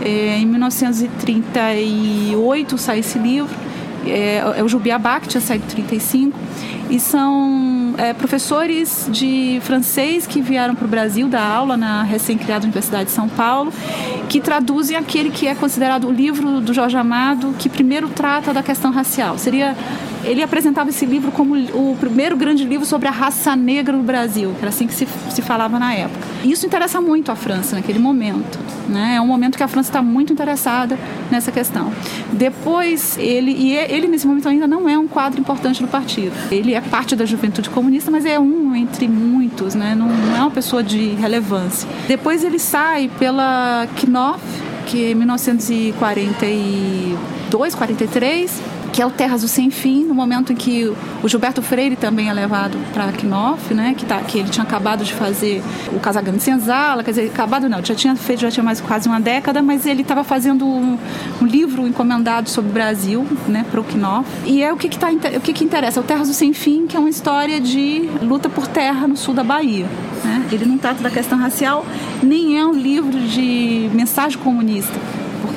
É, 0.00 0.38
em 0.38 0.46
1938 0.46 2.78
sai 2.78 2.98
esse 2.98 3.18
livro. 3.18 3.54
É, 4.04 4.42
é 4.56 4.62
o 4.62 4.68
Jubiabá, 4.68 5.18
que 5.20 5.28
tinha 5.28 5.40
saído 5.40 5.64
em 5.64 5.68
1935. 5.82 6.38
E 6.90 7.00
são 7.00 7.81
é, 7.98 8.12
professores 8.12 9.08
de 9.10 9.60
francês 9.62 10.26
que 10.26 10.40
vieram 10.40 10.74
para 10.74 10.84
o 10.84 10.88
Brasil 10.88 11.28
dar 11.28 11.44
aula 11.44 11.76
na 11.76 12.02
recém-criada 12.02 12.64
Universidade 12.64 13.06
de 13.06 13.10
São 13.10 13.28
Paulo, 13.28 13.72
que 14.28 14.40
traduzem 14.40 14.96
aquele 14.96 15.30
que 15.30 15.46
é 15.46 15.54
considerado 15.54 16.08
o 16.08 16.12
livro 16.12 16.60
do 16.60 16.72
Jorge 16.72 16.96
Amado 16.96 17.54
que 17.58 17.68
primeiro 17.68 18.08
trata 18.08 18.52
da 18.52 18.62
questão 18.62 18.90
racial. 18.90 19.38
Seria 19.38 19.76
ele 20.24 20.42
apresentava 20.42 20.90
esse 20.90 21.04
livro 21.04 21.32
como 21.32 21.56
o 21.56 21.96
primeiro 21.98 22.36
grande 22.36 22.64
livro 22.64 22.86
sobre 22.86 23.08
a 23.08 23.10
raça 23.10 23.56
negra 23.56 23.96
no 23.96 24.02
Brasil, 24.02 24.52
que 24.54 24.60
era 24.60 24.68
assim 24.68 24.86
que 24.86 24.94
se, 24.94 25.08
se 25.30 25.42
falava 25.42 25.78
na 25.78 25.94
época. 25.94 26.20
Isso 26.44 26.66
interessa 26.66 27.00
muito 27.00 27.32
a 27.32 27.36
França 27.36 27.76
naquele 27.76 27.98
momento. 27.98 28.58
Né? 28.88 29.14
É 29.16 29.20
um 29.20 29.26
momento 29.26 29.56
que 29.56 29.62
a 29.62 29.68
França 29.68 29.90
está 29.90 30.02
muito 30.02 30.32
interessada 30.32 30.98
nessa 31.30 31.52
questão. 31.52 31.92
Depois, 32.32 33.16
ele, 33.18 33.52
e 33.52 33.76
ele 33.76 34.08
nesse 34.08 34.26
momento 34.26 34.48
ainda 34.48 34.66
não 34.66 34.88
é 34.88 34.98
um 34.98 35.06
quadro 35.06 35.40
importante 35.40 35.80
do 35.80 35.86
partido. 35.88 36.32
Ele 36.50 36.74
é 36.74 36.80
parte 36.80 37.14
da 37.14 37.24
juventude 37.24 37.70
comunista, 37.70 38.10
mas 38.10 38.24
é 38.24 38.36
um 38.38 38.74
entre 38.74 39.06
muitos, 39.08 39.74
né? 39.74 39.94
não, 39.94 40.08
não 40.08 40.36
é 40.36 40.40
uma 40.40 40.50
pessoa 40.50 40.82
de 40.82 41.10
relevância. 41.14 41.88
Depois 42.08 42.42
ele 42.44 42.58
sai 42.58 43.10
pela 43.18 43.86
Knopf, 44.00 44.42
que 44.86 45.10
é 45.10 45.14
1942, 45.14 47.74
43, 47.74 48.62
que 48.92 49.00
é 49.00 49.06
o 49.06 49.10
Terras 49.10 49.40
do 49.40 49.48
Sem 49.48 49.70
Fim, 49.70 50.04
no 50.04 50.14
momento 50.14 50.52
em 50.52 50.56
que 50.56 50.92
o 51.22 51.28
Gilberto 51.28 51.62
Freire 51.62 51.96
também 51.96 52.28
é 52.28 52.32
levado 52.32 52.76
para 52.92 53.10
Knopf, 53.10 53.72
né, 53.72 53.94
que, 53.96 54.04
tá, 54.04 54.18
que 54.20 54.38
ele 54.38 54.50
tinha 54.50 54.64
acabado 54.64 55.02
de 55.02 55.14
fazer 55.14 55.62
o 55.92 55.98
Casagame 55.98 56.38
Senzala, 56.38 57.02
quer 57.02 57.12
dizer, 57.12 57.30
acabado 57.30 57.68
não, 57.70 57.82
já 57.82 57.94
tinha 57.94 58.14
feito, 58.14 58.40
já 58.40 58.50
tinha 58.50 58.62
mais 58.62 58.82
quase 58.82 59.08
uma 59.08 59.18
década, 59.18 59.62
mas 59.62 59.86
ele 59.86 60.02
estava 60.02 60.22
fazendo 60.22 60.66
um, 60.66 60.98
um, 61.40 61.46
livro 61.46 61.88
encomendado 61.88 62.50
sobre 62.50 62.70
o 62.70 62.74
Brasil, 62.74 63.26
né, 63.48 63.64
para 63.70 63.80
o 63.80 63.84
Knopf. 63.84 64.28
E 64.44 64.62
é 64.62 64.70
o 64.70 64.76
que 64.76 64.90
que, 64.90 64.98
tá, 64.98 65.08
o 65.10 65.40
que 65.40 65.54
que 65.54 65.64
interessa, 65.64 65.98
o 65.98 66.02
Terras 66.02 66.28
do 66.28 66.34
Sem 66.34 66.52
Fim, 66.52 66.86
que 66.86 66.94
é 66.94 67.00
uma 67.00 67.08
história 67.10 67.58
de 67.60 68.10
luta 68.20 68.50
por 68.50 68.66
terra 68.66 69.08
no 69.08 69.16
sul 69.16 69.32
da 69.32 69.42
Bahia. 69.42 69.86
Né? 70.22 70.46
Ele 70.52 70.66
não 70.66 70.76
trata 70.76 71.02
da 71.02 71.10
questão 71.10 71.38
racial, 71.38 71.86
nem 72.22 72.58
é 72.58 72.66
um 72.66 72.74
livro 72.74 73.18
de 73.18 73.88
mensagem 73.94 74.38
comunista 74.38 74.92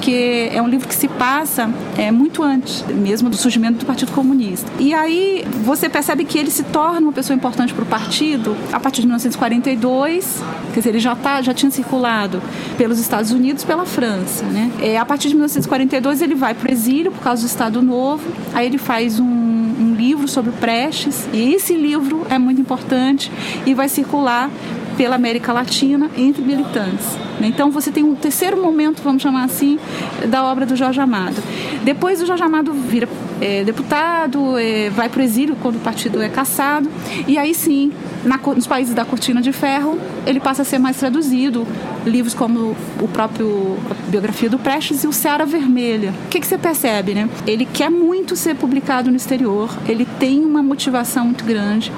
porque 0.05 0.51
é 0.53 0.62
um 0.62 0.67
livro 0.67 0.88
que 0.88 0.93
se 0.93 1.07
passa 1.07 1.67
é, 1.97 2.12
muito 2.12 2.43
antes 2.43 2.85
mesmo 2.89 3.27
do 3.27 3.35
surgimento 3.35 3.79
do 3.79 3.88
Partido 3.88 4.12
Comunista. 4.12 4.71
E 4.77 4.93
aí 4.93 5.43
você 5.63 5.89
percebe 5.89 6.24
que 6.25 6.38
ele 6.38 6.51
se 6.51 6.62
torna 6.62 7.00
uma 7.00 7.12
pessoa 7.12 7.35
importante 7.35 7.74
para 7.74 7.81
o 7.81 7.88
partido 7.88 8.55
a 8.71 8.79
partir 8.79 9.01
de 9.01 9.07
1942, 9.07 10.43
quer 10.71 10.79
dizer, 10.79 10.89
ele 10.89 11.00
já, 11.00 11.15
tá, 11.15 11.41
já 11.41 11.55
tinha 11.55 11.71
circulado 11.71 12.39
pelos 12.77 13.00
Estados 13.00 13.31
Unidos 13.31 13.63
pela 13.63 13.83
França. 13.83 14.45
Né? 14.45 14.71
É, 14.79 14.95
a 14.95 15.05
partir 15.05 15.29
de 15.29 15.33
1942 15.33 16.21
ele 16.21 16.35
vai 16.35 16.53
para 16.53 16.69
o 16.69 16.71
exílio 16.71 17.12
por 17.12 17.24
causa 17.24 17.41
do 17.41 17.47
Estado 17.47 17.81
Novo, 17.81 18.31
aí 18.53 18.67
ele 18.67 18.77
faz 18.77 19.19
um, 19.19 19.25
um 19.25 19.95
livro 19.97 20.27
sobre 20.27 20.51
Prestes, 20.51 21.27
e 21.33 21.55
esse 21.55 21.74
livro 21.74 22.27
é 22.29 22.38
muito 22.38 22.62
importante 22.62 23.31
e 23.65 23.74
vai 23.74 23.89
circular 23.89 24.51
pela 24.98 25.16
América 25.16 25.54
Latina 25.54 26.10
entre 26.18 26.42
militantes. 26.42 27.18
Então 27.42 27.70
você 27.70 27.92
tem 27.92 28.04
um 28.04 28.16
terceiro 28.16 28.62
momento, 28.62 29.02
vamos 29.04 29.22
chamar 29.22 29.44
assim, 29.44 29.78
da 30.28 30.44
obra 30.46 30.66
do 30.66 30.75
Jorge 30.75 31.00
Amado. 31.00 31.42
Depois 31.84 32.22
o 32.22 32.25
Jorge 32.25 32.44
Amado 32.44 32.74
vira 32.74 33.08
é, 33.42 33.64
deputado, 33.64 34.58
é, 34.58 34.90
vai 34.90 35.10
para 35.10 35.20
o 35.20 35.24
exílio 35.24 35.56
quando 35.62 35.75
o 35.75 35.80
partido 35.80 36.22
é 36.22 36.30
caçado, 36.30 36.90
e 37.28 37.38
aí 37.38 37.54
sim, 37.54 37.92
na, 38.24 38.38
nos 38.38 38.66
países 38.66 38.94
da 38.94 39.04
Cortina 39.04 39.42
de 39.42 39.52
Ferro, 39.52 40.00
ele 40.25 40.40
passa 40.40 40.62
a 40.62 40.66
ser 40.66 40.80
mais 40.80 40.98
traduzido. 40.98 41.68
Livros 42.06 42.34
como 42.34 42.75
o 43.02 43.08
próprio 43.08 43.78
a 43.90 44.10
biografia 44.10 44.50
do 44.50 44.60
Prestes 44.60 45.04
e 45.04 45.08
o 45.08 45.14
Seara 45.14 45.46
Vermelha. 45.46 46.14
O 46.25 46.30
que, 46.30 46.40
que 46.40 46.48
você 46.48 46.58
percebe, 46.58 47.14
né? 47.14 47.28
Ele 47.48 47.66
quer 47.66 47.90
muito 47.90 48.36
ser 48.36 48.56
publicado 48.56 49.10
no 49.10 49.18
exterior, 49.18 49.70
ele 49.88 50.06
tem 50.20 50.46
uma 50.46 50.62
motivação 50.62 51.25
muito 51.25 51.44
grande 51.44 51.92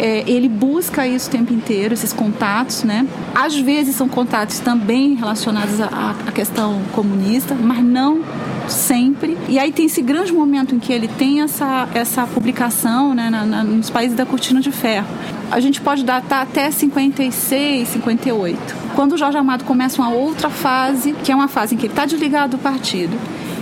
é, 0.00 0.24
ele 0.26 0.48
busca 0.48 1.06
isso 1.06 1.28
o 1.28 1.30
tempo 1.30 1.52
inteiro, 1.52 1.92
esses 1.92 2.10
contatos, 2.10 2.84
né? 2.84 3.06
Às 3.34 3.54
vezes 3.54 3.94
são 3.94 4.08
contatos 4.08 4.58
também 4.58 5.14
relacionados 5.14 5.78
à, 5.78 6.16
à 6.26 6.32
questão 6.32 6.80
comunista, 6.92 7.54
mas 7.54 7.84
não 7.84 8.22
sempre. 8.66 9.36
E 9.46 9.58
aí 9.58 9.70
tem 9.70 9.84
esse 9.84 10.00
grande 10.00 10.32
momento 10.32 10.74
em 10.74 10.78
que 10.78 10.90
ele 10.90 11.06
tem 11.06 11.42
essa, 11.42 11.86
essa 11.92 12.26
publicação 12.26 13.14
né, 13.14 13.28
na, 13.28 13.44
na, 13.44 13.62
nos 13.62 13.90
países 13.90 14.16
da 14.16 14.24
Cortina 14.24 14.60
de 14.62 14.72
Ferro. 14.72 15.06
A 15.50 15.60
gente 15.60 15.82
pode 15.82 16.02
datar 16.02 16.42
até 16.42 16.70
56, 16.70 17.88
58. 17.88 18.76
Quando 18.94 19.12
o 19.12 19.18
Jorge 19.18 19.36
Amado 19.36 19.64
começa 19.64 20.00
uma 20.00 20.10
outra 20.10 20.48
fase, 20.48 21.12
que 21.24 21.30
é 21.30 21.34
uma 21.34 21.48
fase 21.48 21.74
em 21.74 21.78
que 21.78 21.86
ele 21.86 21.92
está 21.92 22.06
desligado 22.06 22.56
do 22.56 22.62
partido, 22.62 23.14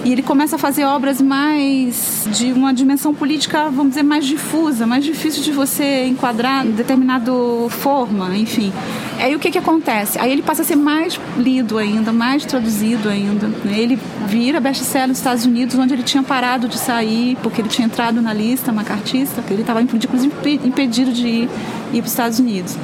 e 0.04 0.12
ele 0.12 0.22
começa 0.22 0.56
a 0.56 0.58
fazer 0.58 0.84
obras 0.84 1.20
mais 1.20 2.26
de 2.32 2.52
uma 2.52 2.72
dimensão 2.72 3.14
política, 3.14 3.64
vamos 3.64 3.90
dizer, 3.90 4.02
mais 4.02 4.24
difusa, 4.26 4.86
mais 4.86 5.04
difícil 5.04 5.42
de 5.42 5.52
você 5.52 6.04
enquadrar 6.06 6.66
em 6.66 6.70
determinada 6.70 7.32
forma, 7.68 8.36
enfim. 8.36 8.72
Aí 9.18 9.34
o 9.34 9.38
que, 9.38 9.50
que 9.50 9.58
acontece? 9.58 10.18
Aí 10.18 10.30
ele 10.30 10.42
passa 10.42 10.62
a 10.62 10.64
ser 10.64 10.76
mais 10.76 11.20
lido 11.36 11.76
ainda, 11.76 12.12
mais 12.12 12.44
traduzido 12.44 13.08
ainda. 13.08 13.48
Né? 13.48 13.76
Ele 13.76 13.98
vira 14.26 14.60
best-seller 14.60 15.08
nos 15.08 15.18
Estados 15.18 15.44
Unidos, 15.44 15.76
onde 15.76 15.94
ele 15.94 16.04
tinha 16.04 16.22
parado 16.22 16.68
de 16.68 16.78
sair, 16.78 17.36
porque 17.42 17.60
ele 17.60 17.68
tinha 17.68 17.86
entrado 17.86 18.22
na 18.22 18.32
lista 18.32 18.72
macartista, 18.72 19.42
ele 19.50 19.62
estava 19.62 19.82
inclusive 19.82 20.32
impedido 20.64 21.12
de 21.12 21.26
ir, 21.26 21.50
ir 21.92 22.00
para 22.00 22.06
os 22.06 22.10
Estados 22.12 22.38
Unidos. 22.38 22.76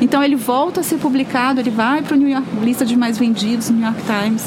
Então 0.00 0.22
ele 0.22 0.36
volta 0.36 0.80
a 0.80 0.82
ser 0.82 0.98
publicado, 0.98 1.60
ele 1.60 1.70
vai 1.70 2.02
para 2.02 2.16
York, 2.28 2.46
lista 2.62 2.84
de 2.84 2.96
mais 2.96 3.18
vendidos, 3.18 3.70
New 3.70 3.82
York 3.82 4.00
Times. 4.02 4.44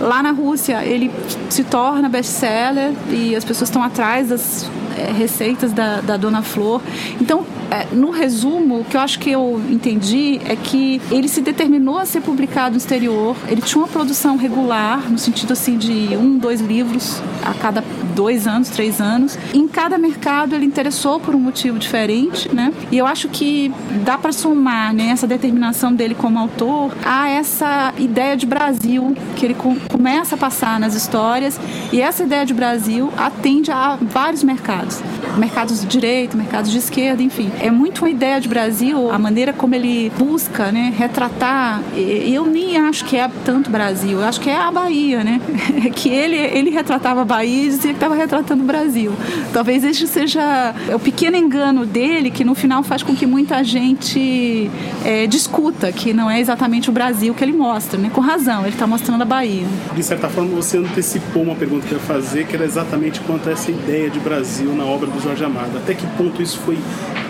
Lá 0.00 0.22
na 0.22 0.30
Rússia 0.30 0.84
ele 0.84 1.10
se 1.50 1.64
torna 1.64 2.08
best-seller 2.08 2.92
e 3.10 3.34
as 3.34 3.44
pessoas 3.44 3.68
estão 3.68 3.82
atrás 3.82 4.28
das 4.28 4.70
é, 4.96 5.12
receitas 5.12 5.72
da, 5.72 6.00
da 6.00 6.16
Dona 6.16 6.42
Flor. 6.42 6.80
Então, 7.20 7.44
é, 7.70 7.86
no 7.94 8.10
resumo, 8.10 8.80
o 8.80 8.84
que 8.84 8.96
eu 8.96 9.00
acho 9.00 9.18
que 9.18 9.30
eu 9.30 9.60
entendi 9.70 10.40
é 10.44 10.56
que 10.56 11.00
ele 11.10 11.28
se 11.28 11.40
determinou 11.40 11.98
a 11.98 12.06
ser 12.06 12.20
publicado 12.20 12.72
no 12.72 12.76
exterior. 12.76 13.36
Ele 13.48 13.60
tinha 13.60 13.82
uma 13.82 13.88
produção 13.88 14.36
regular, 14.36 15.10
no 15.10 15.18
sentido 15.18 15.52
assim 15.52 15.76
de 15.76 16.16
um, 16.16 16.38
dois 16.38 16.60
livros 16.60 17.20
a 17.44 17.54
cada 17.54 17.82
dois 18.14 18.46
anos, 18.46 18.70
três 18.70 19.00
anos. 19.00 19.38
Em 19.52 19.68
cada 19.68 19.98
mercado 19.98 20.54
ele 20.54 20.64
interessou 20.64 21.20
por 21.20 21.34
um 21.34 21.38
motivo 21.38 21.78
diferente, 21.78 22.52
né? 22.52 22.72
E 22.90 22.96
eu 22.96 23.06
acho 23.06 23.28
que 23.28 23.72
dá 24.04 24.16
para 24.16 24.32
somar 24.32 24.94
né, 24.94 25.08
essa 25.08 25.26
determinação 25.26 25.92
dele 25.92 26.14
como 26.14 26.38
autor 26.38 26.96
a 27.04 27.28
essa 27.28 27.92
ideia 27.98 28.36
de 28.36 28.46
Brasil 28.46 29.14
que 29.36 29.44
ele 29.44 29.54
com, 29.54 29.76
começa 29.76 30.34
a 30.34 30.38
passar 30.38 30.80
nas 30.80 30.94
histórias 30.94 31.60
e 31.92 32.00
essa 32.00 32.22
ideia 32.22 32.46
de 32.46 32.54
Brasil 32.54 33.12
atende 33.16 33.70
a 33.70 33.98
vários 34.00 34.42
mercados, 34.42 35.02
mercados 35.36 35.80
de 35.80 35.86
direita, 35.86 36.36
mercados 36.36 36.70
de 36.70 36.78
esquerda, 36.78 37.22
enfim. 37.22 37.50
É 37.60 37.70
muito 37.70 38.02
uma 38.02 38.10
ideia 38.10 38.40
de 38.40 38.48
Brasil, 38.48 39.10
a 39.10 39.18
maneira 39.18 39.52
como 39.52 39.74
ele 39.74 40.12
busca, 40.18 40.70
né, 40.70 40.92
retratar. 40.96 41.82
Eu 41.94 42.46
nem 42.46 42.76
acho 42.76 43.04
que 43.04 43.16
é 43.16 43.28
tanto 43.44 43.70
Brasil, 43.70 44.20
eu 44.20 44.24
acho 44.24 44.40
que 44.40 44.50
é 44.50 44.56
a 44.56 44.70
Bahia, 44.70 45.24
né? 45.24 45.40
que 45.94 46.08
ele 46.08 46.36
ele 46.36 46.70
retratava 46.70 47.22
a 47.22 47.24
Bahia 47.24 47.64
e 47.64 47.68
dizia 47.68 47.90
que 47.90 47.96
estava 47.96 48.14
retratando 48.14 48.62
o 48.62 48.66
Brasil. 48.66 49.12
Talvez 49.52 49.84
este 49.84 50.06
seja 50.06 50.74
o 50.94 50.98
pequeno 50.98 51.36
engano 51.36 51.86
dele 51.86 52.30
que 52.30 52.44
no 52.44 52.54
final 52.54 52.82
faz 52.82 53.02
com 53.02 53.14
que 53.14 53.26
muita 53.26 53.62
gente 53.64 54.70
é, 55.04 55.26
discuta 55.26 55.90
que 55.92 56.12
não 56.12 56.30
é 56.30 56.40
exatamente 56.40 56.88
o 56.90 56.92
Brasil 56.92 57.34
que 57.34 57.44
ele 57.44 57.52
mostra, 57.52 57.98
né? 57.98 58.10
Com 58.12 58.20
razão, 58.20 58.62
ele 58.62 58.70
está 58.70 58.86
mostrando 58.86 59.22
a 59.22 59.24
Bahia. 59.24 59.66
De 59.94 60.02
certa 60.02 60.28
forma, 60.28 60.54
você 60.54 60.78
antecipou 60.78 61.42
uma 61.42 61.54
pergunta 61.54 61.86
que 61.86 61.92
eu 61.92 61.98
ia 61.98 62.04
fazer, 62.04 62.46
que 62.46 62.54
era 62.54 62.64
exatamente 62.64 63.20
quanto 63.20 63.48
a 63.48 63.52
essa 63.52 63.70
ideia 63.70 64.10
de 64.10 64.18
Brasil 64.20 64.74
na 64.74 64.84
obra 64.84 65.08
do 65.08 65.20
Jorge 65.20 65.44
Amado. 65.44 65.76
Até 65.76 65.94
que 65.94 66.06
ponto 66.18 66.42
isso 66.42 66.58
foi 66.58 66.78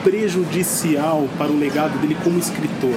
prejudicial 0.06 1.28
para 1.36 1.50
o 1.50 1.58
legado 1.58 1.98
dele 1.98 2.16
como 2.22 2.38
escritor? 2.38 2.94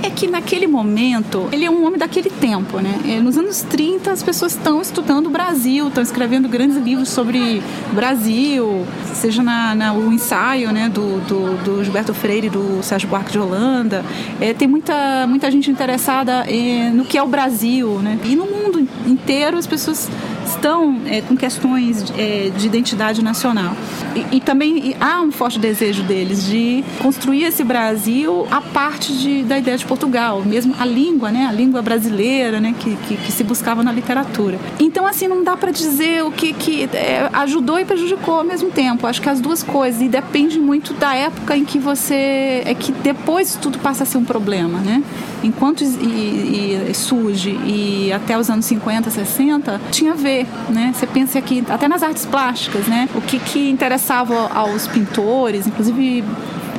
é 0.00 0.10
que 0.10 0.28
naquele 0.28 0.66
momento, 0.66 1.48
ele 1.50 1.64
é 1.64 1.70
um 1.70 1.84
homem 1.84 1.98
daquele 1.98 2.30
tempo, 2.30 2.78
né? 2.78 3.00
É, 3.04 3.20
nos 3.20 3.36
anos 3.36 3.62
30, 3.62 4.12
as 4.12 4.22
pessoas 4.22 4.52
estão 4.52 4.80
estudando 4.80 5.26
o 5.26 5.30
Brasil, 5.30 5.88
estão 5.88 6.02
escrevendo 6.02 6.48
grandes 6.48 6.76
livros 6.76 7.08
sobre 7.08 7.60
Brasil, 7.92 8.86
seja 9.12 9.42
na, 9.42 9.74
na 9.74 9.92
o 9.92 10.12
ensaio 10.12 10.72
né, 10.72 10.88
do, 10.88 11.18
do, 11.26 11.64
do, 11.64 11.84
Gilberto 11.84 12.14
Freire 12.14 12.46
e 12.46 12.50
do 12.50 12.80
Sérgio 12.82 13.08
Buarque 13.08 13.32
de 13.32 13.40
Holanda. 13.40 14.04
É, 14.40 14.54
tem 14.54 14.68
muita, 14.68 15.26
muita 15.26 15.50
gente 15.50 15.68
interessada 15.68 16.44
é, 16.48 16.90
no 16.90 17.04
que 17.04 17.18
é 17.18 17.22
o 17.22 17.26
Brasil, 17.26 17.98
né? 17.98 18.18
E 18.24 18.36
no 18.36 18.46
mundo 18.46 18.86
inteiro 19.04 19.58
as 19.58 19.66
pessoas 19.66 20.08
estão 20.50 21.00
é, 21.06 21.20
com 21.20 21.36
questões 21.36 22.04
é, 22.16 22.50
de 22.56 22.66
identidade 22.66 23.22
nacional. 23.22 23.74
E, 24.14 24.36
e, 24.36 24.40
também 24.40 24.96
há 25.00 25.20
um 25.20 25.30
forte 25.30 25.58
desejo 25.58 26.02
deles 26.02 26.46
de 26.46 26.84
construir 27.00 27.44
esse 27.44 27.62
Brasil 27.62 28.46
a 28.50 28.60
parte 28.60 29.12
de, 29.12 29.42
da 29.42 29.58
ideia 29.58 29.76
de 29.76 29.84
Portugal, 29.84 30.42
mesmo 30.44 30.74
a 30.78 30.84
língua, 30.84 31.30
né, 31.30 31.46
a 31.46 31.52
língua 31.52 31.82
brasileira, 31.82 32.60
né, 32.60 32.74
que, 32.78 32.96
que, 33.06 33.16
que 33.16 33.32
se 33.32 33.44
buscava 33.44 33.82
na 33.82 33.92
literatura. 33.92 34.58
Então, 34.80 35.06
assim, 35.06 35.28
não 35.28 35.44
dá 35.44 35.56
para 35.56 35.70
dizer 35.70 36.24
o 36.24 36.30
que, 36.30 36.52
que 36.52 36.84
é, 36.92 37.28
ajudou 37.32 37.78
e 37.78 37.84
prejudicou 37.84 38.38
ao 38.38 38.44
mesmo 38.44 38.70
tempo. 38.70 39.06
Acho 39.06 39.20
que 39.20 39.28
as 39.28 39.40
duas 39.40 39.62
coisas, 39.62 40.00
e 40.00 40.08
depende 40.08 40.58
muito 40.58 40.94
da 40.94 41.14
época 41.14 41.56
em 41.56 41.64
que 41.64 41.78
você. 41.78 42.62
é 42.64 42.74
que 42.74 42.92
depois 42.92 43.56
tudo 43.60 43.78
passa 43.78 44.04
a 44.04 44.06
ser 44.06 44.18
um 44.18 44.24
problema, 44.24 44.78
né? 44.78 45.02
Enquanto 45.42 45.82
e, 45.82 46.90
e 46.90 46.94
surge 46.94 47.50
e 47.64 48.12
até 48.12 48.36
os 48.38 48.50
anos 48.50 48.64
50, 48.64 49.10
60, 49.10 49.80
tinha 49.90 50.12
a 50.12 50.16
ver, 50.16 50.37
né? 50.68 50.92
Você 50.94 51.06
pensa 51.06 51.38
aqui, 51.38 51.64
até 51.68 51.88
nas 51.88 52.02
artes 52.02 52.26
plásticas, 52.26 52.86
né? 52.86 53.08
O 53.14 53.20
que, 53.20 53.38
que 53.38 53.70
interessava 53.70 54.50
aos 54.52 54.86
pintores, 54.86 55.66
inclusive 55.66 56.24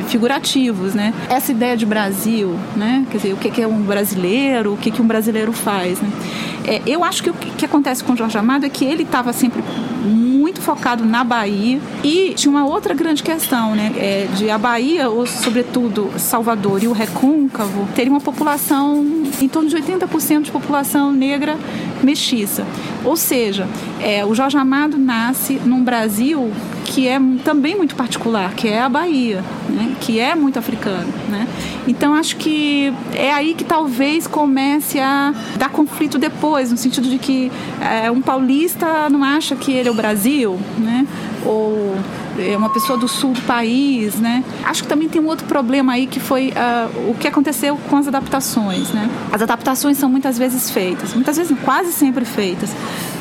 figurativos, 0.07 0.93
né? 0.93 1.13
Essa 1.29 1.51
ideia 1.51 1.77
de 1.77 1.85
Brasil, 1.85 2.57
né? 2.75 3.05
Quer 3.11 3.17
dizer, 3.17 3.33
o 3.33 3.37
que 3.37 3.61
é 3.61 3.67
um 3.67 3.81
brasileiro, 3.81 4.73
o 4.73 4.77
que 4.77 5.01
um 5.01 5.05
brasileiro 5.05 5.53
faz, 5.53 5.99
né? 5.99 6.09
É, 6.65 6.81
eu 6.85 7.03
acho 7.03 7.23
que 7.23 7.29
o 7.29 7.33
que 7.33 7.65
acontece 7.65 8.03
com 8.03 8.13
o 8.13 8.17
Jorge 8.17 8.37
Amado 8.37 8.65
é 8.65 8.69
que 8.69 8.85
ele 8.85 9.03
estava 9.03 9.33
sempre 9.33 9.63
muito 10.49 10.61
focado 10.61 11.05
na 11.05 11.23
Bahia 11.23 11.79
e 12.03 12.33
tinha 12.33 12.49
uma 12.49 12.65
outra 12.65 12.95
grande 12.95 13.21
questão, 13.21 13.75
né? 13.75 13.93
É, 13.97 14.27
de 14.35 14.49
a 14.49 14.57
Bahia, 14.57 15.07
ou 15.07 15.27
sobretudo 15.27 16.09
Salvador 16.17 16.83
e 16.83 16.87
o 16.87 16.91
Recôncavo, 16.91 17.87
terem 17.93 18.09
uma 18.09 18.19
população 18.19 19.05
em 19.39 19.47
torno 19.47 19.69
de 19.69 19.75
80% 19.75 20.41
de 20.41 20.51
população 20.51 21.11
negra 21.11 21.55
mestiça. 22.01 22.65
Ou 23.05 23.15
seja, 23.15 23.67
é, 23.99 24.25
o 24.25 24.33
Jorge 24.33 24.57
Amado 24.57 24.97
nasce 24.97 25.53
num 25.65 25.83
Brasil 25.83 26.51
que 26.85 27.07
é 27.07 27.19
também 27.43 27.75
muito 27.75 27.95
particular, 27.95 28.55
que 28.55 28.67
é 28.67 28.81
a 28.81 28.89
Bahia, 28.89 29.43
né? 29.69 29.95
que 30.01 30.19
é 30.19 30.33
muito 30.33 30.57
africano. 30.57 31.07
Né? 31.27 31.47
Então 31.87 32.15
acho 32.15 32.35
que 32.37 32.91
é 33.13 33.31
aí 33.31 33.53
que 33.53 33.63
talvez 33.63 34.25
comece 34.25 34.99
a 34.99 35.33
dar 35.57 35.69
conflito 35.69 36.17
depois, 36.17 36.71
no 36.71 36.77
sentido 36.77 37.07
de 37.07 37.19
que 37.19 37.51
é, 37.79 38.09
um 38.09 38.21
paulista 38.21 39.09
não 39.09 39.23
acha 39.23 39.55
que 39.55 39.71
ele 39.71 39.87
é 39.87 39.91
o 39.91 39.95
Brasil, 39.95 40.59
né? 40.77 41.05
ou 41.45 41.95
é 42.37 42.55
uma 42.57 42.69
pessoa 42.69 42.97
do 42.97 43.07
sul 43.07 43.33
do 43.33 43.41
país, 43.41 44.15
né? 44.15 44.43
Acho 44.63 44.83
que 44.83 44.89
também 44.89 45.09
tem 45.09 45.21
um 45.21 45.27
outro 45.27 45.45
problema 45.47 45.93
aí 45.93 46.07
que 46.07 46.19
foi 46.19 46.49
uh, 46.49 47.09
o 47.09 47.15
que 47.15 47.27
aconteceu 47.27 47.77
com 47.89 47.97
as 47.97 48.07
adaptações, 48.07 48.89
né? 48.91 49.09
As 49.31 49.41
adaptações 49.41 49.97
são 49.97 50.09
muitas 50.09 50.37
vezes 50.37 50.69
feitas, 50.69 51.13
muitas 51.13 51.37
vezes 51.37 51.57
quase 51.63 51.91
sempre 51.91 52.25
feitas 52.25 52.69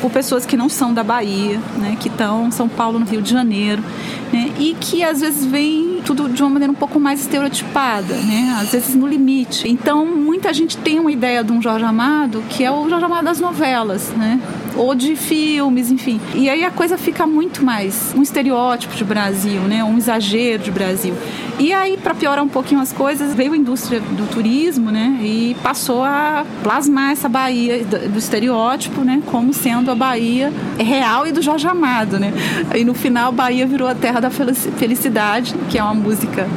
por 0.01 0.11
pessoas 0.11 0.45
que 0.45 0.55
não 0.55 0.69
são 0.69 0.93
da 0.93 1.03
Bahia, 1.03 1.59
né? 1.77 1.97
Que 1.99 2.07
estão 2.07 2.47
em 2.47 2.51
São 2.51 2.67
Paulo, 2.67 2.99
no 2.99 3.05
Rio 3.05 3.21
de 3.21 3.29
Janeiro, 3.29 3.83
né? 4.31 4.51
E 4.59 4.75
que 4.79 5.03
às 5.03 5.21
vezes 5.21 5.45
vem 5.45 6.01
tudo 6.05 6.29
de 6.29 6.41
uma 6.41 6.49
maneira 6.49 6.71
um 6.71 6.75
pouco 6.75 6.99
mais 6.99 7.21
estereotipada, 7.21 8.15
né? 8.15 8.57
Às 8.61 8.71
vezes 8.71 8.95
no 8.95 9.07
limite. 9.07 9.67
Então 9.69 10.05
muita 10.05 10.53
gente 10.53 10.77
tem 10.77 10.99
uma 10.99 11.11
ideia 11.11 11.43
de 11.43 11.51
um 11.51 11.61
Jorge 11.61 11.85
Amado 11.85 12.43
que 12.49 12.63
é 12.63 12.71
o 12.71 12.89
Jorge 12.89 13.05
Amado 13.05 13.25
das 13.25 13.39
novelas, 13.39 14.09
né? 14.09 14.39
Ou 14.75 14.95
de 14.95 15.15
filmes, 15.15 15.91
enfim. 15.91 16.19
E 16.33 16.49
aí 16.49 16.63
a 16.63 16.71
coisa 16.71 16.97
fica 16.97 17.27
muito 17.27 17.63
mais 17.63 18.13
um 18.15 18.21
estereótipo 18.21 18.95
de 18.95 19.03
Brasil, 19.03 19.61
né? 19.61 19.83
Um 19.83 19.97
exagero 19.97 20.63
de 20.63 20.71
Brasil. 20.71 21.13
E 21.59 21.73
aí, 21.73 21.97
para 21.97 22.15
piorar 22.15 22.43
um 22.43 22.47
pouquinho 22.47 22.79
as 22.79 22.93
coisas, 22.93 23.35
veio 23.35 23.51
a 23.51 23.57
indústria 23.57 23.99
do 23.99 24.29
turismo, 24.29 24.91
né? 24.91 25.19
E 25.21 25.57
passou 25.61 26.03
a 26.03 26.45
plasmar 26.63 27.11
essa 27.11 27.27
Bahia 27.27 27.83
do 27.83 28.17
estereótipo, 28.17 29.01
né? 29.01 29.21
Como 29.25 29.53
sendo 29.53 29.91
a 29.91 29.95
Bahia 29.95 30.53
real 30.77 31.27
e 31.27 31.33
do 31.33 31.41
Jorge 31.41 31.67
Amado, 31.67 32.17
né? 32.17 32.33
E 32.73 32.85
no 32.85 32.93
final, 32.93 33.33
Bahia 33.33 33.67
virou 33.67 33.87
a 33.89 33.95
terra 33.95 34.21
da 34.21 34.29
felicidade, 34.29 35.53
que 35.69 35.77
é 35.77 35.83
uma 35.83 35.93
música 35.93 36.47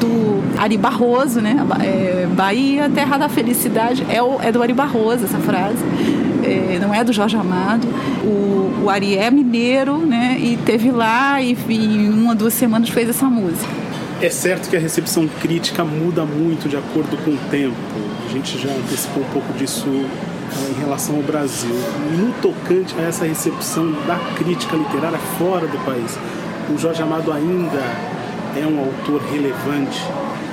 do 0.00 0.42
Ari 0.60 0.76
Barroso, 0.76 1.40
né? 1.40 1.56
É, 1.80 2.26
Bahia, 2.26 2.90
terra 2.92 3.16
da 3.16 3.28
felicidade, 3.28 4.04
é, 4.08 4.48
é 4.48 4.50
do 4.50 4.60
Ari 4.60 4.72
Barroso 4.72 5.24
essa 5.24 5.38
frase. 5.38 5.84
É, 6.48 6.78
não 6.80 6.94
é 6.94 7.04
do 7.04 7.12
Jorge 7.12 7.36
Amado. 7.36 7.86
O, 8.24 8.84
o 8.84 8.90
Ari 8.90 9.16
é 9.16 9.30
mineiro, 9.30 9.98
né? 9.98 10.36
E 10.38 10.56
teve 10.58 10.90
lá 10.90 11.40
e, 11.40 11.56
em 11.68 12.08
uma, 12.10 12.34
duas 12.34 12.54
semanas 12.54 12.88
fez 12.88 13.08
essa 13.08 13.26
música. 13.26 13.68
É 14.20 14.30
certo 14.30 14.68
que 14.68 14.76
a 14.76 14.80
recepção 14.80 15.28
crítica 15.40 15.84
muda 15.84 16.24
muito 16.24 16.68
de 16.68 16.76
acordo 16.76 17.16
com 17.24 17.30
o 17.30 17.38
tempo. 17.50 17.76
A 18.28 18.32
gente 18.32 18.58
já 18.58 18.70
antecipou 18.70 19.22
um 19.22 19.26
pouco 19.32 19.52
disso 19.52 19.86
eh, 19.86 20.72
em 20.76 20.80
relação 20.80 21.16
ao 21.16 21.22
Brasil. 21.22 21.74
No 22.18 22.32
tocante 22.42 22.94
a 22.98 23.02
essa 23.02 23.24
recepção 23.24 23.92
da 24.06 24.16
crítica 24.36 24.76
literária 24.76 25.18
fora 25.38 25.68
do 25.68 25.78
país, 25.84 26.18
o 26.68 26.76
Jorge 26.76 27.00
Amado 27.00 27.32
ainda 27.32 27.78
é 28.56 28.66
um 28.66 28.80
autor 28.80 29.22
relevante 29.30 30.02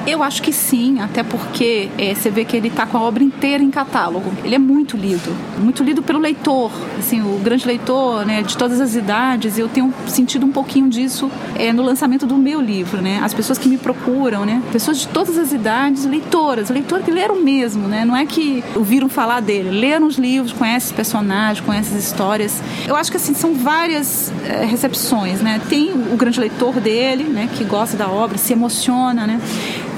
eu 0.08 0.22
acho 0.22 0.42
que 0.42 0.54
sim, 0.54 1.00
até 1.00 1.24
porque 1.24 1.90
é, 1.98 2.14
você 2.14 2.30
vê 2.30 2.46
que 2.46 2.56
ele 2.56 2.68
está 2.68 2.86
com 2.86 2.98
a 2.98 3.02
obra 3.02 3.24
inteira 3.24 3.64
em 3.64 3.72
catálogo. 3.72 4.32
Ele 4.44 4.56
é 4.56 4.60
muito 4.60 4.96
lido, 4.96 5.36
muito 5.58 5.84
lido 5.84 6.02
pelo 6.02 6.20
leitor, 6.20 6.72
assim, 6.98 7.22
o 7.22 7.40
grande 7.40 7.66
leitor, 7.66 8.26
né, 8.26 8.44
de 8.44 8.56
todas 8.58 8.80
as 8.80 8.96
idades. 8.96 9.58
Eu 9.58 9.68
tenho 9.68 9.94
sentido 10.08 10.46
um 10.46 10.52
pouquinho 10.52 10.90
disso 10.90 11.30
é, 11.56 11.74
no 11.74 11.84
lançamento 11.84 12.26
do 12.26 12.38
meu 12.38 12.62
livro, 12.62 13.02
né? 13.02 13.20
As 13.24 13.34
pessoas 13.34 13.58
que 13.58 13.68
me 13.68 13.78
procuram, 13.78 14.46
né? 14.46 14.62
Pessoas 14.72 15.00
de 15.00 15.08
todas 15.08 15.38
as 15.38 15.52
idades, 15.52 16.06
leitoras, 16.06 16.70
leitor 16.70 17.02
que 17.02 17.12
leram 17.12 17.42
mesmo, 17.42 17.88
né? 17.88 18.06
Não 18.06 18.16
é 18.16 18.26
que 18.26 18.64
ouviram 18.76 19.10
falar 19.10 19.42
dele, 19.42 19.72
leram 19.72 20.08
os 20.08 20.18
livros, 20.18 20.54
conhecem 20.54 20.90
os 20.90 20.96
personagens, 20.96 21.66
conhecem 21.66 21.98
as 21.98 22.04
histórias. 22.04 22.62
Eu 22.88 22.96
acho 22.96 23.10
que 23.10 23.18
assim 23.18 23.34
são 23.34 23.54
várias 23.54 24.32
é, 24.48 24.66
recepções, 24.66 25.42
né? 25.42 25.60
Tem 25.68 25.92
o 25.92 26.16
grande 26.16 26.40
leitor 26.40 26.80
dele, 26.80 27.24
né, 27.24 27.50
que 27.56 27.64
gosta 27.64 27.98
da 27.98 28.08
obra, 28.08 28.38
se 28.38 28.54
emociona, 28.54 29.26
né? 29.26 29.40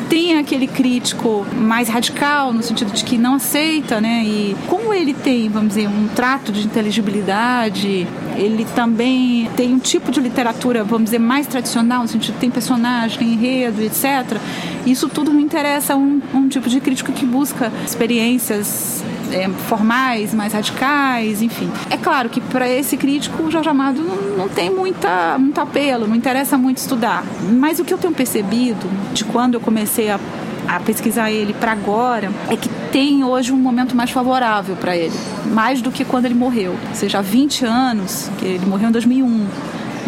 Tem 0.10 0.38
aquele 0.38 0.68
crítico 0.68 1.46
mais 1.56 1.90
radical, 1.90 2.54
no 2.54 2.64
sentido 2.64 2.92
de 2.92 3.04
que 3.04 3.18
não 3.18 3.36
aceita, 3.36 4.00
né? 4.00 4.24
E 4.26 4.56
como 4.68 4.94
ele 4.94 5.14
tem, 5.14 5.50
vamos 5.50 5.70
dizer, 5.70 5.88
um 5.88 6.08
trato 6.08 6.52
de 6.52 6.66
inteligibilidade, 6.66 8.08
ele 8.36 8.66
também 8.76 9.50
tem 9.56 9.74
um 9.74 9.80
tipo 9.80 10.12
de 10.12 10.20
literatura, 10.20 10.84
vamos 10.84 11.06
dizer, 11.06 11.20
mais 11.20 11.48
tradicional, 11.48 12.04
no 12.04 12.08
sentido 12.08 12.38
tem 12.40 12.50
personagem, 12.50 13.18
tem 13.20 13.34
enredo, 13.34 13.82
etc. 13.82 14.38
Isso 14.86 15.10
tudo 15.10 15.32
me 15.34 15.44
interessa 15.44 15.96
um, 15.96 16.22
um 16.34 16.48
tipo 16.48 16.70
de 16.70 16.80
crítico 16.80 17.12
que 17.12 17.26
busca 17.26 17.72
experiências 17.86 19.04
é, 19.32 19.50
formais, 19.68 20.34
mais 20.34 20.54
radicais, 20.54 21.42
enfim. 21.42 21.70
É 21.90 21.98
claro 21.98 22.30
que 22.30 22.42
para 22.42 22.68
esse 22.68 22.98
crítico 22.98 23.44
o 23.44 23.52
Jorge 23.52 23.70
Amado 23.70 24.02
não, 24.38 24.48
tem 24.50 24.70
muita, 24.70 25.38
muito 25.38 25.60
apelo, 25.60 26.08
não 26.08 26.16
interessa 26.16 26.58
muito 26.58 26.78
estudar. 26.78 27.24
Mas 27.54 27.80
o 27.80 27.86
que 27.86 27.94
eu 27.94 27.98
tenho 27.98 28.14
percebido 28.14 28.88
de 29.14 29.24
quando 29.24 29.56
eu 29.56 29.60
comecei 29.60 30.10
a, 30.10 30.20
a 30.68 30.80
pesquisar 30.80 31.32
ele 31.32 31.54
para 31.54 31.72
agora 31.72 32.32
é 32.50 32.56
que 32.56 32.70
tem 32.92 33.24
hoje 33.24 33.52
um 33.52 33.58
momento 33.58 33.96
mais 33.96 34.12
favorável 34.12 34.76
para 34.76 34.96
ele, 34.96 35.16
mais 35.46 35.82
do 35.82 35.92
que 35.92 36.06
quando 36.06 36.26
ele 36.26 36.36
morreu. 36.36 36.76
Ou 36.90 36.96
seja, 36.96 37.20
há 37.20 37.22
20 37.22 37.66
anos, 37.66 38.30
que 38.38 38.46
ele 38.46 38.66
morreu 38.66 38.90
em 38.90 38.92
2001 38.92 39.48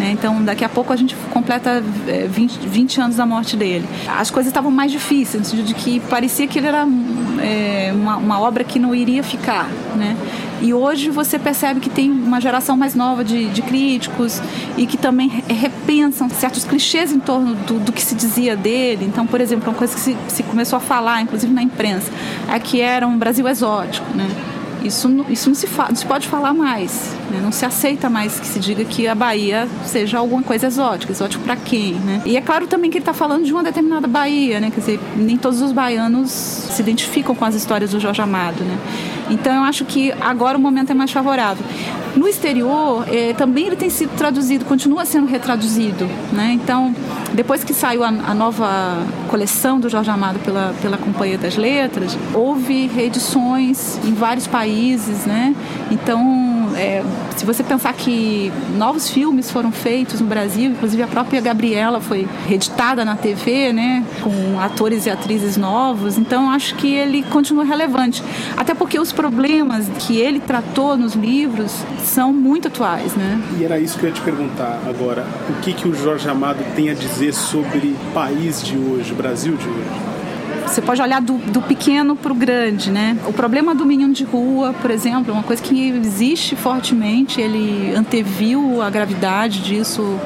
né? 0.00 0.12
Então, 0.12 0.42
daqui 0.42 0.64
a 0.64 0.68
pouco 0.68 0.94
a 0.94 0.96
gente 0.96 1.14
completa 1.30 1.82
20, 2.28 2.56
é, 2.56 2.66
20 2.66 3.00
anos 3.02 3.16
da 3.16 3.26
morte 3.26 3.54
dele. 3.54 3.86
As 4.08 4.30
coisas 4.30 4.50
estavam 4.50 4.70
mais 4.70 4.90
difíceis, 4.90 5.42
no 5.42 5.44
sentido 5.44 5.66
de 5.66 5.74
que 5.74 6.00
parecia 6.00 6.46
que 6.46 6.58
ele 6.58 6.68
era 6.68 6.88
é, 7.38 7.92
uma, 7.94 8.16
uma, 8.16 8.40
obra 8.40 8.64
que 8.64 8.78
não 8.78 8.94
iria 8.94 9.22
ficar. 9.22 9.68
Né? 9.94 10.16
E 10.62 10.72
hoje 10.72 11.10
você 11.10 11.38
percebe 11.38 11.80
que 11.80 11.90
tem 11.90 12.10
uma 12.10 12.40
geração 12.40 12.78
mais 12.78 12.94
nova 12.94 13.22
de, 13.22 13.50
de 13.50 13.60
críticos 13.60 14.40
e 14.78 14.86
que 14.86 14.96
também 14.96 15.28
repensam 15.46 16.30
certos 16.30 16.64
clichês 16.64 17.12
em 17.12 17.20
torno 17.20 17.54
do, 17.54 17.78
do, 17.78 17.92
que 17.92 18.00
se 18.00 18.14
dizia 18.14 18.56
dele. 18.56 19.04
Então, 19.04 19.26
por 19.26 19.38
exemplo, 19.38 19.68
uma 19.68 19.76
coisa 19.76 19.92
que 19.92 20.00
se, 20.00 20.16
se 20.28 20.42
começou 20.44 20.78
a 20.78 20.80
falar, 20.80 21.20
inclusive 21.20 21.52
na 21.52 21.62
imprensa, 21.62 22.10
é 22.48 22.58
que 22.58 22.80
era 22.80 23.06
um 23.06 23.18
Brasil 23.18 23.46
exótico. 23.46 24.06
Né? 24.16 24.26
Isso, 24.82 25.08
isso 25.28 25.48
não, 25.48 25.54
se 25.54 25.66
não 25.66 25.96
se 25.96 26.06
pode 26.06 26.28
falar 26.28 26.54
mais. 26.54 27.14
Né? 27.30 27.40
Não 27.42 27.52
se 27.52 27.64
aceita 27.64 28.08
mais 28.08 28.38
que 28.38 28.46
se 28.46 28.58
diga 28.58 28.84
que 28.84 29.06
a 29.06 29.14
Bahia 29.14 29.68
seja 29.84 30.18
alguma 30.18 30.42
coisa 30.42 30.66
exótica. 30.66 31.12
Exótico 31.12 31.42
para 31.44 31.56
quem? 31.56 31.94
Né? 31.94 32.22
E 32.24 32.36
é 32.36 32.40
claro 32.40 32.66
também 32.66 32.90
que 32.90 32.98
ele 32.98 33.02
está 33.02 33.14
falando 33.14 33.44
de 33.44 33.52
uma 33.52 33.62
determinada 33.62 34.06
Bahia. 34.06 34.60
Né? 34.60 34.70
Quer 34.70 34.80
dizer, 34.80 35.00
nem 35.16 35.36
todos 35.36 35.60
os 35.60 35.72
baianos 35.72 36.30
se 36.30 36.80
identificam 36.80 37.34
com 37.34 37.44
as 37.44 37.54
histórias 37.54 37.90
do 37.90 38.00
Jorge 38.00 38.22
Amado. 38.22 38.62
Né? 38.64 38.78
Então 39.30 39.54
eu 39.54 39.62
acho 39.62 39.84
que 39.84 40.12
agora 40.20 40.58
o 40.58 40.60
momento 40.60 40.90
é 40.90 40.94
mais 40.94 41.10
favorável. 41.10 41.64
No 42.16 42.26
exterior, 42.26 43.06
eh, 43.08 43.32
também 43.34 43.66
ele 43.68 43.76
tem 43.76 43.88
sido 43.88 44.16
traduzido, 44.16 44.64
continua 44.64 45.04
sendo 45.04 45.26
retraduzido. 45.28 46.06
Né? 46.32 46.52
Então, 46.54 46.94
depois 47.32 47.62
que 47.62 47.72
saiu 47.72 48.02
a, 48.02 48.08
a, 48.08 48.34
nova 48.34 48.98
coleção 49.28 49.78
do 49.78 49.88
Jorge 49.88 50.10
Amado 50.10 50.40
pela, 50.40 50.74
pela 50.82 50.98
Companhia 50.98 51.38
das 51.38 51.56
Letras, 51.56 52.18
houve 52.34 52.88
reedições 52.88 53.98
em 54.04 54.12
vários 54.12 54.48
países. 54.48 55.24
Né? 55.24 55.54
Então, 55.90 56.69
é, 56.76 57.02
se 57.36 57.44
você 57.44 57.62
pensar 57.62 57.92
que 57.92 58.52
novos 58.76 59.08
filmes 59.08 59.50
foram 59.50 59.72
feitos 59.72 60.20
no 60.20 60.26
Brasil, 60.26 60.70
inclusive 60.70 61.02
a 61.02 61.06
própria 61.06 61.40
Gabriela 61.40 62.00
foi 62.00 62.28
reeditada 62.46 63.04
na 63.04 63.16
TV, 63.16 63.72
né? 63.72 64.04
com 64.22 64.60
atores 64.60 65.06
e 65.06 65.10
atrizes 65.10 65.56
novos, 65.56 66.18
então 66.18 66.50
acho 66.50 66.74
que 66.76 66.94
ele 66.94 67.22
continua 67.22 67.64
relevante. 67.64 68.22
Até 68.56 68.74
porque 68.74 68.98
os 68.98 69.12
problemas 69.12 69.88
que 69.98 70.18
ele 70.18 70.40
tratou 70.40 70.96
nos 70.96 71.14
livros 71.14 71.72
são 72.04 72.32
muito 72.32 72.68
atuais, 72.68 73.14
né? 73.14 73.40
E 73.58 73.64
era 73.64 73.78
isso 73.78 73.98
que 73.98 74.04
eu 74.04 74.08
ia 74.08 74.14
te 74.14 74.20
perguntar 74.20 74.80
agora. 74.86 75.26
O 75.48 75.60
que, 75.60 75.72
que 75.72 75.88
o 75.88 75.94
Jorge 75.94 76.28
Amado 76.28 76.64
tem 76.74 76.90
a 76.90 76.94
dizer 76.94 77.32
sobre 77.32 77.88
o 77.88 78.12
país 78.12 78.62
de 78.62 78.76
hoje, 78.76 79.14
Brasil 79.14 79.56
de 79.56 79.68
hoje? 79.68 80.09
Você 80.70 80.80
pode 80.80 81.02
olhar 81.02 81.20
do, 81.20 81.36
do 81.36 81.60
pequeno 81.60 82.14
para 82.14 82.30
o 82.30 82.34
grande, 82.34 82.92
né? 82.92 83.18
O 83.26 83.32
problema 83.32 83.74
do 83.74 83.84
menino 83.84 84.14
de 84.14 84.22
rua, 84.22 84.72
por 84.72 84.88
exemplo, 84.88 85.32
é 85.32 85.34
uma 85.34 85.42
coisa 85.42 85.60
que 85.60 85.88
existe 85.88 86.54
fortemente. 86.54 87.40
Ele 87.40 87.92
anteviu 87.92 88.80
a 88.80 88.88
gravidade 88.88 89.62
disso 89.62 90.16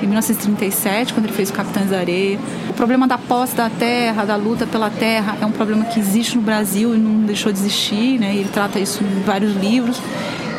em 0.00 0.06
1937, 0.06 1.12
quando 1.12 1.26
ele 1.26 1.34
fez 1.34 1.50
o 1.50 1.52
Capitães 1.52 1.90
da 1.90 1.98
Areia. 1.98 2.38
O 2.70 2.74
problema 2.74 3.08
da 3.08 3.18
posse 3.18 3.56
da 3.56 3.68
terra, 3.68 4.24
da 4.24 4.36
luta 4.36 4.68
pela 4.68 4.88
terra, 4.88 5.36
é 5.40 5.44
um 5.44 5.50
problema 5.50 5.84
que 5.86 5.98
existe 5.98 6.36
no 6.36 6.42
Brasil 6.42 6.94
e 6.94 6.98
não 6.98 7.26
deixou 7.26 7.50
de 7.50 7.58
existir, 7.58 8.20
né? 8.20 8.36
Ele 8.36 8.50
trata 8.54 8.78
isso 8.78 9.02
em 9.02 9.22
vários 9.22 9.56
livros. 9.56 10.00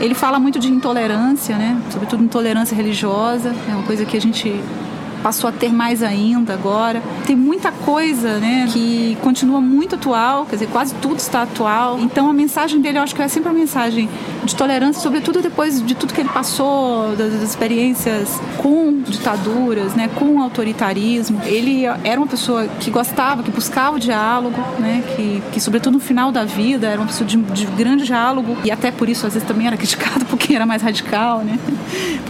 Ele 0.02 0.16
fala 0.16 0.38
muito 0.38 0.60
de 0.60 0.68
intolerância, 0.68 1.58
né? 1.58 1.82
Sobretudo 1.90 2.22
intolerância 2.22 2.76
religiosa, 2.76 3.56
é 3.70 3.72
uma 3.72 3.84
coisa 3.84 4.04
que 4.04 4.18
a 4.18 4.22
gente 4.22 4.54
passou 5.22 5.50
a 5.50 5.54
ter 5.54 5.72
mais 5.72 6.02
ainda 6.04 6.54
agora. 6.54 7.02
Tem 7.26 7.36
muita 7.36 7.72
coisa, 7.72 8.38
né, 8.40 8.68
que 8.72 9.18
continua 9.22 9.62
muito 9.62 9.96
atual, 9.96 10.46
quer 10.46 10.56
dizer, 10.56 10.68
quase 10.68 10.94
tudo 10.96 11.18
está 11.18 11.44
atual. 11.44 12.00
Então 12.00 12.30
a 12.30 12.34
mensagem 12.34 12.82
dele, 12.82 12.98
eu 12.98 13.04
acho 13.04 13.16
que 13.16 13.22
é 13.22 13.28
sempre 13.28 13.50
uma 13.50 13.58
mensagem 13.58 14.10
de 14.44 14.56
tolerância, 14.56 15.02
sobretudo 15.02 15.42
depois 15.42 15.86
de 15.86 15.96
tudo 15.96 16.14
que 16.14 16.22
ele 16.22 16.30
passou, 16.30 17.16
das 17.16 17.34
experiências 17.42 18.40
com 18.58 19.02
ditaduras, 19.02 19.94
né, 19.94 20.10
com 20.16 20.42
autoritarismo. 20.42 21.42
Ele 21.44 21.86
era 22.04 22.20
uma 22.20 22.28
pessoa 22.28 22.68
que 22.80 22.90
gostava, 22.90 23.44
que 23.44 23.52
buscava 23.52 23.98
o 23.98 24.00
diálogo, 24.00 24.60
né, 24.80 25.04
que, 25.16 25.42
que 25.52 25.60
sobretudo 25.60 25.94
no 25.94 26.00
final 26.00 26.32
da 26.32 26.46
vida 26.46 26.88
era 26.88 27.00
uma 27.00 27.08
pessoa 27.08 27.28
de, 27.28 27.38
de 27.38 27.66
grande 27.66 28.06
diálogo 28.06 28.58
e 28.64 28.72
até 28.72 28.92
por 28.92 29.10
isso 29.10 29.28
às 29.28 29.34
vezes 29.34 29.48
também 29.48 29.68
era 29.68 29.76
criticado 29.78 30.26
porque 30.50 30.56
era 30.56 30.66
mais 30.66 30.82
radical, 30.82 31.44
né? 31.44 31.60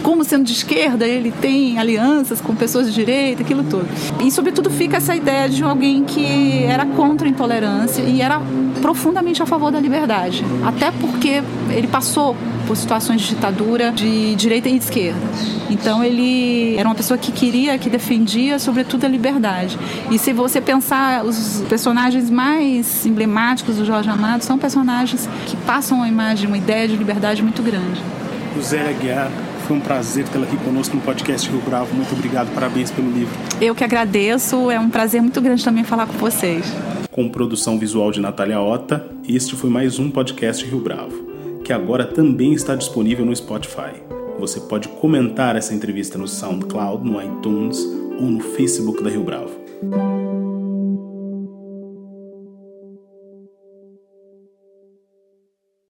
Como 0.02 0.22
sendo 0.24 0.44
de 0.44 0.52
esquerda, 0.52 1.06
ele 1.06 1.30
tem 1.30 1.78
alianças 1.78 2.38
com 2.38 2.54
pessoas 2.54 2.86
de 2.88 2.92
direita, 2.92 3.40
aquilo 3.42 3.64
tudo. 3.64 3.88
E 4.22 4.30
sobretudo 4.30 4.68
fica 4.68 4.98
essa 4.98 5.16
ideia 5.16 5.48
de 5.48 5.64
alguém 5.64 6.04
que 6.04 6.64
era 6.64 6.84
contra 6.84 7.26
a 7.26 7.30
intolerância 7.30 8.02
e 8.02 8.20
era 8.20 8.38
profundamente 8.82 9.42
a 9.42 9.46
favor 9.46 9.72
da 9.72 9.80
liberdade. 9.80 10.44
Até 10.66 10.90
porque 10.90 11.42
ele 11.70 11.86
passou 11.86 12.36
por 12.70 12.76
situações 12.76 13.22
de 13.22 13.30
ditadura 13.30 13.90
de 13.90 14.36
direita 14.36 14.68
e 14.68 14.78
de 14.78 14.84
esquerda. 14.84 15.18
Então 15.68 16.04
ele 16.04 16.76
era 16.76 16.88
uma 16.88 16.94
pessoa 16.94 17.18
que 17.18 17.32
queria, 17.32 17.76
que 17.76 17.90
defendia 17.90 18.60
sobretudo 18.60 19.04
a 19.06 19.08
liberdade. 19.08 19.76
E 20.08 20.16
se 20.16 20.32
você 20.32 20.60
pensar 20.60 21.24
os 21.24 21.64
personagens 21.68 22.30
mais 22.30 23.04
emblemáticos 23.04 23.74
do 23.74 23.84
Jorge 23.84 24.08
Amado 24.08 24.44
são 24.44 24.56
personagens 24.56 25.28
que 25.46 25.56
passam 25.56 25.98
uma 25.98 26.06
imagem, 26.06 26.46
uma 26.46 26.56
ideia 26.56 26.86
de 26.86 26.94
liberdade 26.94 27.42
muito 27.42 27.60
grande. 27.60 28.00
José 28.54 28.88
Aguiar, 28.88 29.32
foi 29.66 29.76
um 29.76 29.80
prazer 29.80 30.28
tê-la 30.28 30.46
aqui 30.46 30.56
conosco 30.58 30.94
no 30.94 31.02
podcast 31.02 31.50
Rio 31.50 31.60
Bravo. 31.62 31.92
Muito 31.92 32.12
obrigado, 32.12 32.54
parabéns 32.54 32.92
pelo 32.92 33.10
livro. 33.10 33.34
Eu 33.60 33.74
que 33.74 33.82
agradeço, 33.82 34.70
é 34.70 34.78
um 34.78 34.88
prazer 34.88 35.20
muito 35.20 35.40
grande 35.40 35.64
também 35.64 35.82
falar 35.82 36.06
com 36.06 36.12
vocês. 36.12 36.72
Com 37.10 37.28
produção 37.28 37.80
visual 37.80 38.12
de 38.12 38.20
Natália 38.20 38.60
Ota, 38.60 39.04
este 39.28 39.56
foi 39.56 39.68
mais 39.68 39.98
um 39.98 40.08
podcast 40.08 40.64
Rio 40.64 40.78
Bravo, 40.78 41.29
que 41.70 41.74
agora 41.74 42.04
também 42.04 42.52
está 42.52 42.74
disponível 42.74 43.24
no 43.24 43.36
Spotify. 43.36 43.92
Você 44.40 44.58
pode 44.58 44.88
comentar 44.88 45.54
essa 45.54 45.72
entrevista 45.72 46.18
no 46.18 46.26
SoundCloud, 46.26 47.08
no 47.08 47.22
iTunes 47.22 47.78
ou 48.18 48.26
no 48.26 48.40
Facebook 48.40 49.04
da 49.04 49.08
Rio 49.08 49.22
Bravo. 49.22 50.19